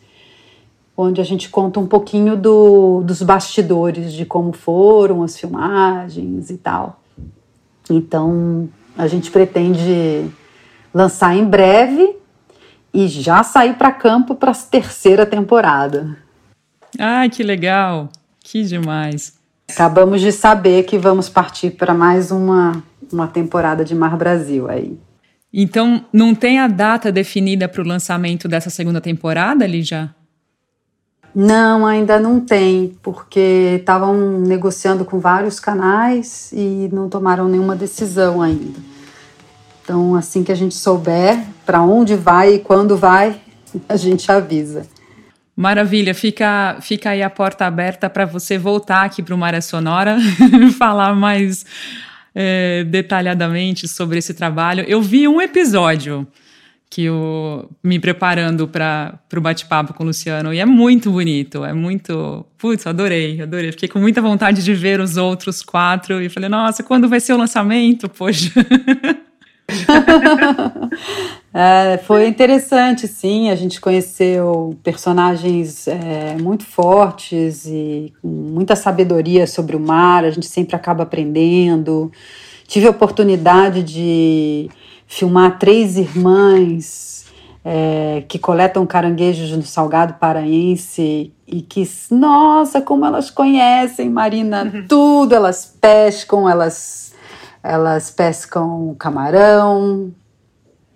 [0.96, 6.58] onde a gente conta um pouquinho do, dos bastidores, de como foram as filmagens e
[6.58, 7.00] tal.
[7.90, 10.30] Então, a gente pretende
[10.94, 12.23] lançar em breve
[12.94, 16.18] e já sair para campo para a terceira temporada.
[17.00, 18.10] Ai, que legal!
[18.40, 19.34] Que demais!
[19.70, 24.98] Acabamos de saber que vamos partir para mais uma, uma temporada de Mar Brasil aí.
[25.52, 30.14] Então, não tem a data definida para o lançamento dessa segunda temporada, Lígia?
[31.34, 38.42] Não, ainda não tem, porque estavam negociando com vários canais e não tomaram nenhuma decisão
[38.42, 38.93] ainda.
[39.84, 43.36] Então, assim que a gente souber para onde vai e quando vai,
[43.88, 44.88] a gente avisa.
[45.56, 50.18] Maravilha, fica, fica aí a porta aberta para você voltar aqui para o Maré Sonora,
[50.80, 51.64] falar mais
[52.34, 54.84] é, detalhadamente sobre esse trabalho.
[54.88, 56.26] Eu vi um episódio
[56.90, 61.74] que eu me preparando para o bate-papo com o Luciano e é muito bonito, é
[61.74, 62.46] muito.
[62.58, 63.72] Putz, adorei, adorei.
[63.72, 67.34] Fiquei com muita vontade de ver os outros quatro e falei, nossa, quando vai ser
[67.34, 68.08] o lançamento?
[68.08, 68.52] Poxa.
[71.54, 73.50] é, foi interessante, sim.
[73.50, 80.26] A gente conheceu personagens é, muito fortes e com muita sabedoria sobre o mar.
[80.26, 82.12] A gente sempre acaba aprendendo.
[82.68, 84.70] Tive a oportunidade de
[85.08, 87.14] filmar três irmãs
[87.64, 94.86] é, que coletam caranguejos no Salgado Paraense e que, nossa, como elas conhecem, Marina, uhum.
[94.88, 95.34] tudo.
[95.34, 97.03] Elas pescam, elas
[97.64, 100.12] elas pescam camarão,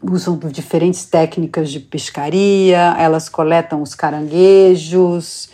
[0.04, 5.50] usam diferentes técnicas de pescaria, elas coletam os caranguejos.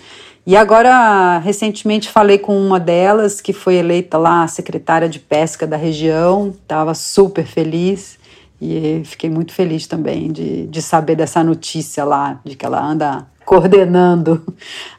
[0.46, 5.78] E agora, recentemente, falei com uma delas que foi eleita lá secretária de pesca da
[5.78, 8.18] região, estava super feliz
[8.60, 13.26] e fiquei muito feliz também de, de saber dessa notícia lá, de que ela anda
[13.46, 14.44] coordenando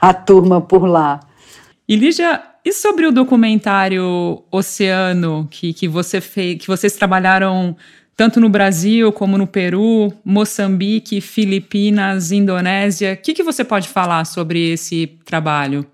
[0.01, 1.21] a turma por lá.
[1.87, 7.77] E Lígia, e sobre o documentário Oceano, que, que, você fez, que vocês trabalharam
[8.17, 14.25] tanto no Brasil como no Peru, Moçambique, Filipinas, Indonésia, o que, que você pode falar
[14.25, 15.85] sobre esse trabalho?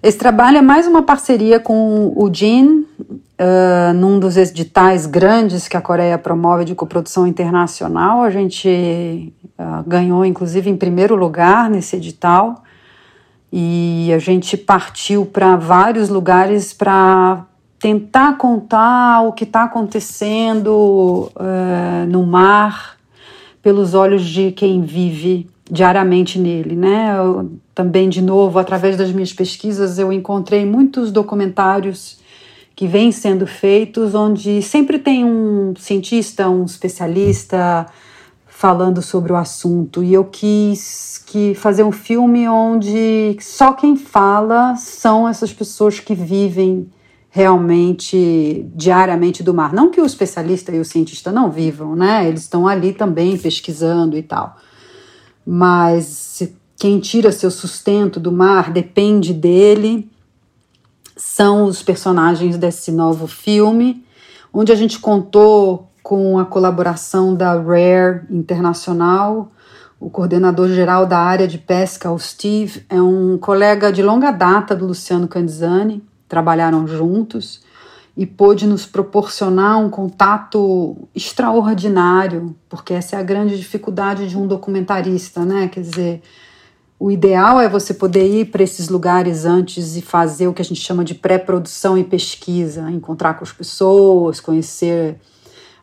[0.00, 5.76] Esse trabalho é mais uma parceria com o JIN, uh, num dos editais grandes que
[5.76, 8.22] a Coreia promove de coprodução internacional.
[8.22, 12.62] A gente uh, ganhou, inclusive, em primeiro lugar nesse edital
[13.52, 17.44] e a gente partiu para vários lugares para
[17.78, 22.96] tentar contar o que está acontecendo uh, no mar
[23.62, 27.14] pelos olhos de quem vive diariamente nele, né?
[27.18, 32.20] Eu, também de novo, através das minhas pesquisas, eu encontrei muitos documentários
[32.74, 37.86] que vêm sendo feitos onde sempre tem um cientista, um especialista
[38.62, 44.76] falando sobre o assunto e eu quis que fazer um filme onde só quem fala
[44.76, 46.88] são essas pessoas que vivem
[47.28, 49.72] realmente diariamente do mar.
[49.72, 52.28] Não que o especialista e o cientista não vivam, né?
[52.28, 54.56] Eles estão ali também pesquisando e tal.
[55.44, 56.40] Mas
[56.76, 60.08] quem tira seu sustento do mar depende dele.
[61.16, 64.04] São os personagens desse novo filme,
[64.52, 69.52] onde a gente contou com a colaboração da Rare Internacional.
[70.00, 74.74] O coordenador geral da área de pesca, o Steve, é um colega de longa data
[74.74, 77.62] do Luciano Canzani, trabalharam juntos
[78.16, 84.46] e pôde nos proporcionar um contato extraordinário, porque essa é a grande dificuldade de um
[84.46, 85.68] documentarista, né?
[85.68, 86.22] Quer dizer,
[86.98, 90.64] o ideal é você poder ir para esses lugares antes e fazer o que a
[90.64, 95.18] gente chama de pré-produção e pesquisa, encontrar com as pessoas, conhecer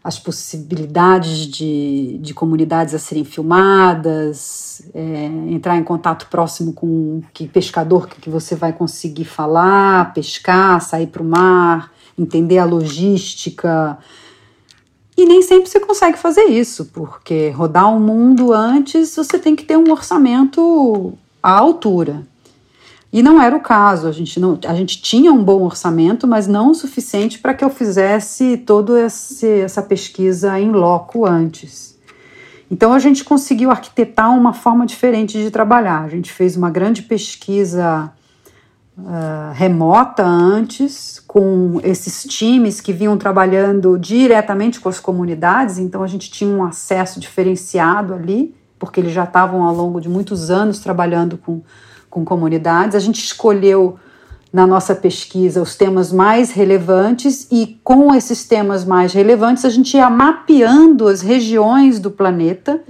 [0.04, 7.48] as possibilidades de, de comunidades a serem filmadas, é, entrar em contato próximo com que
[7.48, 13.98] pescador que, que você vai conseguir falar, pescar, sair para o mar, entender a logística.
[15.18, 19.66] E nem sempre você consegue fazer isso, porque rodar o mundo antes você tem que
[19.66, 22.26] ter um orçamento à altura.
[23.12, 26.48] E não era o caso, a gente, não, a gente tinha um bom orçamento, mas
[26.48, 31.98] não o suficiente para que eu fizesse toda essa pesquisa em loco antes.
[32.70, 36.04] Então a gente conseguiu arquitetar uma forma diferente de trabalhar.
[36.04, 38.14] A gente fez uma grande pesquisa
[38.96, 46.08] uh, remota antes, com esses times que vinham trabalhando diretamente com as comunidades, então a
[46.08, 50.80] gente tinha um acesso diferenciado ali, porque eles já estavam ao longo de muitos anos
[50.80, 51.62] trabalhando com
[52.10, 52.96] com comunidades.
[52.96, 54.00] A gente escolheu
[54.52, 59.96] na nossa pesquisa os temas mais relevantes e com esses temas mais relevantes a gente
[59.96, 62.82] ia mapeando as regiões do planeta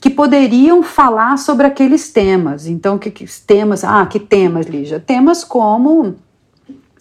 [0.00, 2.66] que poderiam falar sobre aqueles temas.
[2.66, 3.84] Então, que, que temas?
[3.84, 4.98] Ah, que temas, Lígia?
[4.98, 6.16] Temas como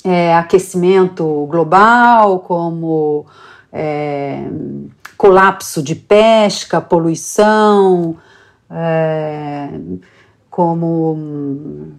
[0.04, 3.26] é, aquecimento global, como
[3.74, 4.46] é,
[5.18, 8.18] colapso de pesca, poluição,
[8.70, 9.70] é,
[10.52, 11.94] como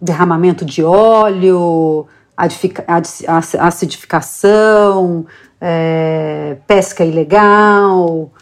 [0.00, 5.24] derramamento de óleo, acidificação,
[5.60, 8.32] é, pesca ilegal,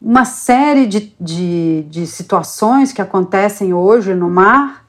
[0.00, 4.86] uma série de, de, de situações que acontecem hoje no mar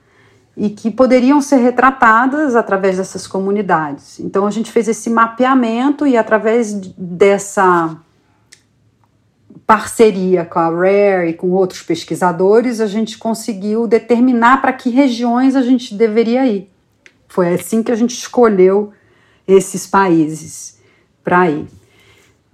[0.55, 4.17] e que poderiam ser retratadas através dessas comunidades.
[4.19, 7.97] Então a gente fez esse mapeamento e através dessa
[9.69, 15.55] parceria com a Rare e com outros pesquisadores, a gente conseguiu determinar para que regiões
[15.55, 16.71] a gente deveria ir.
[17.27, 18.91] Foi assim que a gente escolheu
[19.47, 20.79] esses países
[21.23, 21.67] para ir.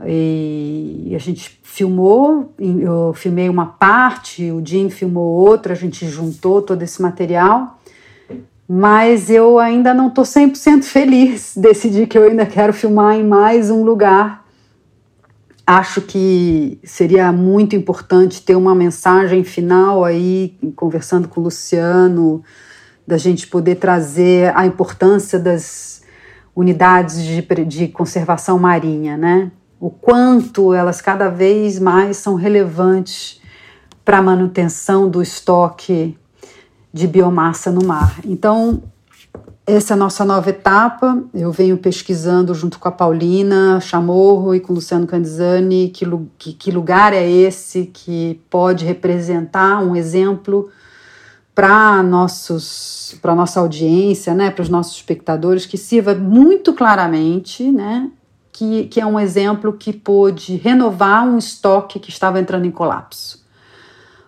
[0.06, 6.62] E a gente filmou, eu filmei uma parte, o Jim filmou outra, a gente juntou
[6.62, 7.80] todo esse material,
[8.68, 11.54] mas eu ainda não estou 100% feliz.
[11.56, 14.45] Decidi que eu ainda quero filmar em mais um lugar.
[15.68, 22.44] Acho que seria muito importante ter uma mensagem final aí, conversando com o Luciano,
[23.08, 26.04] da gente poder trazer a importância das
[26.56, 29.52] unidades de, de conservação marinha, né?
[29.80, 33.42] o quanto elas cada vez mais são relevantes
[34.04, 36.18] para a manutenção do estoque
[36.94, 38.20] de biomassa no mar.
[38.26, 38.82] Então,
[39.66, 41.24] essa é a nossa nova etapa.
[41.34, 46.06] Eu venho pesquisando junto com a Paulina Chamorro e com o Luciano Candizani que,
[46.38, 50.70] que, que lugar é esse que pode representar um exemplo
[51.56, 58.12] para nossos para nossa audiência, né, para os nossos espectadores, que sirva muito claramente, né,
[58.52, 63.46] que, que é um exemplo que pôde renovar um estoque que estava entrando em colapso.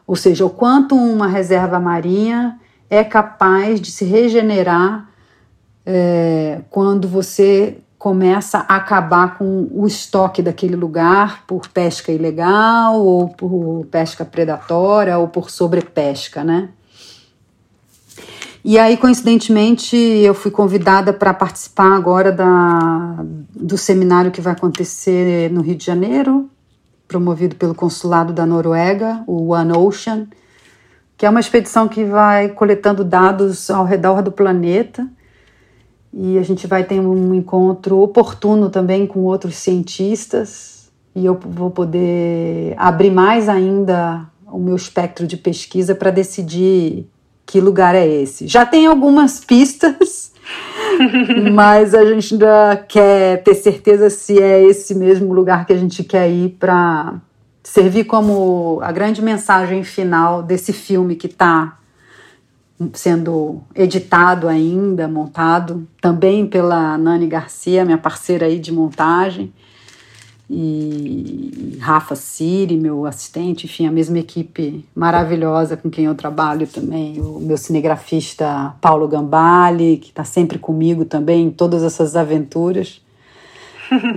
[0.05, 2.57] Ou seja, o quanto uma reserva marinha
[2.89, 5.09] é capaz de se regenerar
[5.85, 13.29] é, quando você começa a acabar com o estoque daquele lugar por pesca ilegal ou
[13.29, 16.69] por pesca predatória ou por sobrepesca, né?
[18.63, 23.23] E aí, coincidentemente, eu fui convidada para participar agora da,
[23.55, 26.49] do seminário que vai acontecer no Rio de Janeiro,
[27.07, 30.27] promovido pelo consulado da Noruega, o One Ocean,
[31.17, 35.07] que é uma expedição que vai coletando dados ao redor do planeta.
[36.13, 41.71] E a gente vai ter um encontro oportuno também com outros cientistas, e eu vou
[41.71, 47.07] poder abrir mais ainda o meu espectro de pesquisa para decidir
[47.45, 48.47] que lugar é esse.
[48.47, 50.31] Já tem algumas pistas,
[51.53, 56.03] mas a gente ainda quer ter certeza se é esse mesmo lugar que a gente
[56.03, 57.19] quer ir para
[57.67, 61.77] servir como a grande mensagem final desse filme que está
[62.93, 69.51] sendo editado ainda, montado, também pela Nani Garcia, minha parceira aí de montagem
[70.49, 77.19] e Rafa Siri, meu assistente, enfim, a mesma equipe maravilhosa com quem eu trabalho também,
[77.19, 83.01] o meu cinegrafista Paulo Gambale, que está sempre comigo também em todas essas aventuras.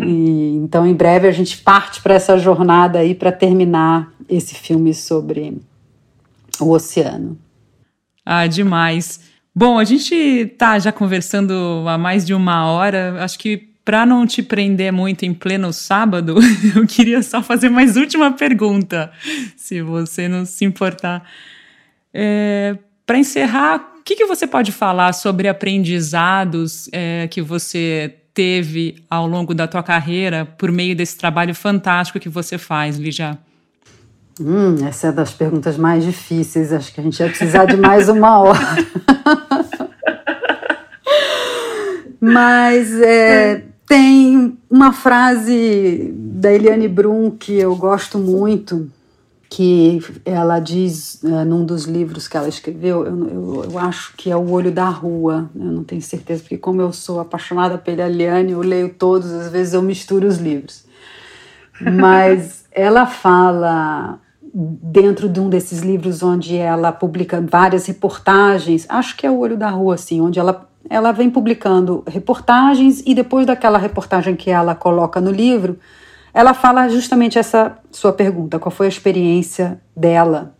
[0.06, 4.94] E, então, em breve, a gente parte para essa jornada aí para terminar esse filme
[4.94, 5.58] sobre
[6.60, 7.38] o oceano.
[8.24, 9.20] Ah, demais.
[9.54, 13.16] Bom, a gente está já conversando há mais de uma hora.
[13.22, 16.36] Acho que para não te prender muito em pleno sábado,
[16.76, 19.10] eu queria só fazer mais última pergunta,
[19.56, 21.28] se você não se importar.
[22.14, 29.04] É, para encerrar, o que, que, você pode falar sobre aprendizados é, que você teve
[29.10, 33.38] ao longo da tua carreira por meio desse trabalho fantástico que você faz, Lígia?
[34.40, 36.72] Hum, essa é das perguntas mais difíceis.
[36.72, 38.58] Acho que a gente vai precisar de mais uma hora.
[42.18, 48.90] Mas é, tem uma frase da Eliane Brum que eu gosto muito,
[49.50, 54.30] que ela diz é, num dos livros que ela escreveu, eu, eu, eu, acho que
[54.30, 58.06] é O Olho da Rua, eu não tenho certeza, porque como eu sou apaixonada pela
[58.06, 60.84] Eliane, eu leio todos, às vezes eu misturo os livros.
[61.80, 64.20] Mas ela fala
[64.54, 69.56] dentro de um desses livros onde ela publica várias reportagens, acho que é O Olho
[69.56, 74.74] da Rua, assim, onde ela ela vem publicando reportagens e depois daquela reportagem que ela
[74.74, 75.78] coloca no livro,
[76.32, 80.54] ela fala justamente essa sua pergunta: qual foi a experiência dela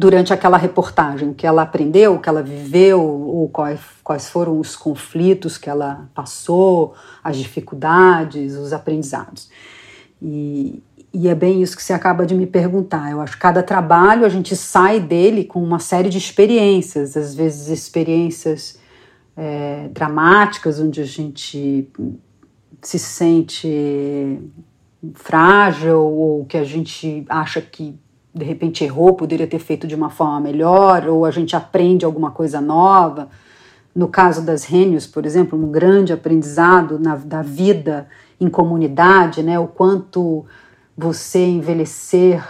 [0.00, 4.58] durante aquela reportagem, o que ela aprendeu, o que ela viveu, ou quais, quais foram
[4.58, 9.50] os conflitos que ela passou, as dificuldades, os aprendizados.
[10.22, 13.10] E, e é bem isso que você acaba de me perguntar.
[13.10, 17.34] Eu acho que cada trabalho a gente sai dele com uma série de experiências, às
[17.34, 18.78] vezes experiências
[19.36, 21.90] é, dramáticas, onde a gente
[22.82, 24.40] se sente
[25.14, 27.98] frágil ou que a gente acha que
[28.32, 32.30] de repente errou, poderia ter feito de uma forma melhor, ou a gente aprende alguma
[32.30, 33.28] coisa nova.
[33.94, 38.08] No caso das Rênios, por exemplo, um grande aprendizado na, da vida
[38.40, 39.58] em comunidade, né?
[39.58, 40.46] o quanto
[40.96, 42.42] você envelhecer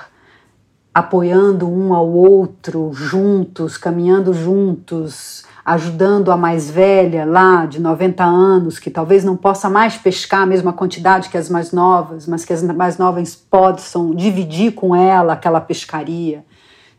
[0.93, 8.79] apoiando um ao outro, juntos, caminhando juntos, ajudando a mais velha lá de 90 anos,
[8.79, 12.53] que talvez não possa mais pescar a mesma quantidade que as mais novas, mas que
[12.53, 16.45] as mais novas possam dividir com ela aquela pescaria,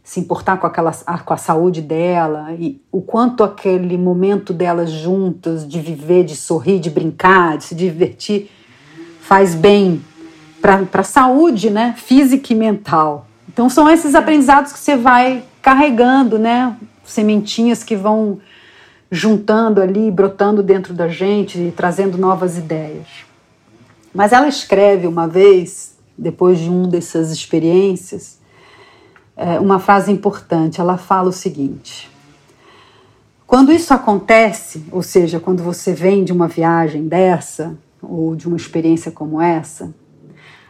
[0.04, 5.68] se importar com, aquela, com a saúde dela, e o quanto aquele momento delas juntas,
[5.68, 8.50] de viver, de sorrir, de brincar, de se divertir,
[9.22, 10.04] faz bem
[10.62, 13.28] para a saúde né, física e mental.
[13.52, 16.76] Então são esses aprendizados que você vai carregando, né?
[17.04, 18.40] Sementinhas que vão
[19.12, 23.08] juntando ali, brotando dentro da gente e trazendo novas ideias.
[24.14, 28.40] Mas ela escreve uma vez, depois de uma dessas experiências,
[29.36, 30.80] é, uma frase importante.
[30.80, 32.10] Ela fala o seguinte:
[33.46, 38.58] quando isso acontece, ou seja, quando você vem de uma viagem dessa, ou de uma
[38.58, 39.94] experiência como essa,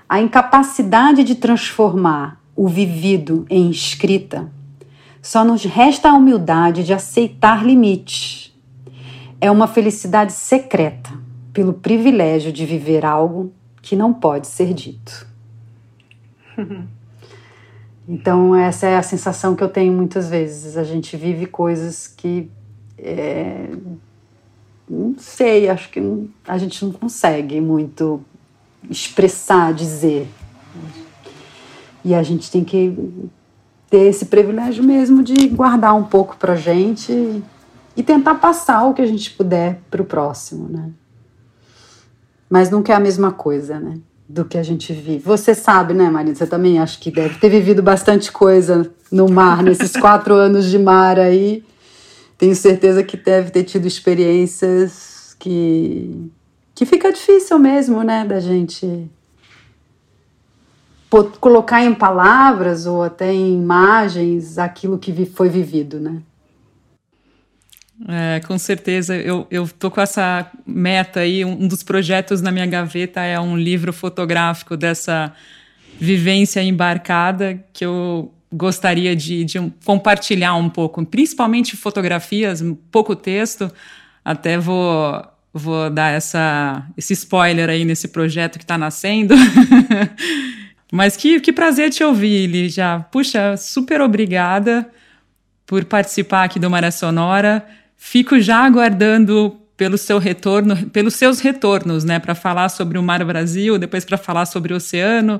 [0.09, 4.51] a incapacidade de transformar o vivido em escrita,
[5.21, 8.53] só nos resta a humildade de aceitar limites.
[9.39, 11.11] É uma felicidade secreta
[11.53, 13.51] pelo privilégio de viver algo
[13.81, 15.27] que não pode ser dito.
[18.07, 20.75] Então, essa é a sensação que eu tenho muitas vezes.
[20.75, 22.49] A gente vive coisas que.
[22.97, 23.69] É,
[24.89, 26.01] não sei, acho que
[26.45, 28.19] a gente não consegue muito
[28.89, 30.27] expressar, dizer.
[32.03, 32.93] E a gente tem que
[33.91, 37.43] ter esse privilégio mesmo de guardar um pouco para gente
[37.95, 40.89] e tentar passar o que a gente puder para o próximo, né?
[42.49, 43.99] Mas nunca é a mesma coisa, né?
[44.29, 45.19] Do que a gente vive.
[45.19, 46.33] Você sabe, né, Marina?
[46.33, 50.79] Você também acho que deve ter vivido bastante coisa no mar, nesses quatro anos de
[50.79, 51.61] mar aí.
[52.37, 56.31] Tenho certeza que deve ter tido experiências que
[56.73, 59.07] que fica difícil mesmo, né, da gente
[61.39, 66.21] colocar em palavras ou até em imagens aquilo que foi vivido, né?
[68.07, 72.65] É, com certeza, eu, eu tô com essa meta aí, um dos projetos na minha
[72.65, 75.31] gaveta é um livro fotográfico dessa
[75.99, 83.71] vivência embarcada que eu gostaria de, de compartilhar um pouco, principalmente fotografias, pouco texto,
[84.25, 89.35] até vou vou dar essa, esse spoiler aí nesse projeto que está nascendo.
[90.91, 93.05] Mas que, que prazer te ouvir, Lígia.
[93.09, 94.89] Puxa, super obrigada
[95.65, 97.65] por participar aqui do Maré Sonora.
[97.95, 103.23] Fico já aguardando pelo seu retorno, pelos seus retornos, né, para falar sobre o Mar
[103.23, 105.39] Brasil, depois para falar sobre o oceano.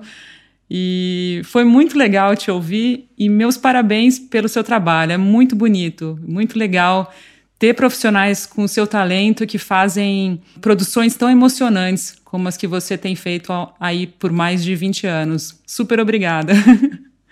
[0.69, 5.11] E foi muito legal te ouvir e meus parabéns pelo seu trabalho.
[5.11, 7.13] É muito bonito, muito legal
[7.61, 13.15] ter profissionais com seu talento que fazem produções tão emocionantes como as que você tem
[13.15, 15.61] feito aí por mais de 20 anos.
[15.63, 16.53] Super obrigada.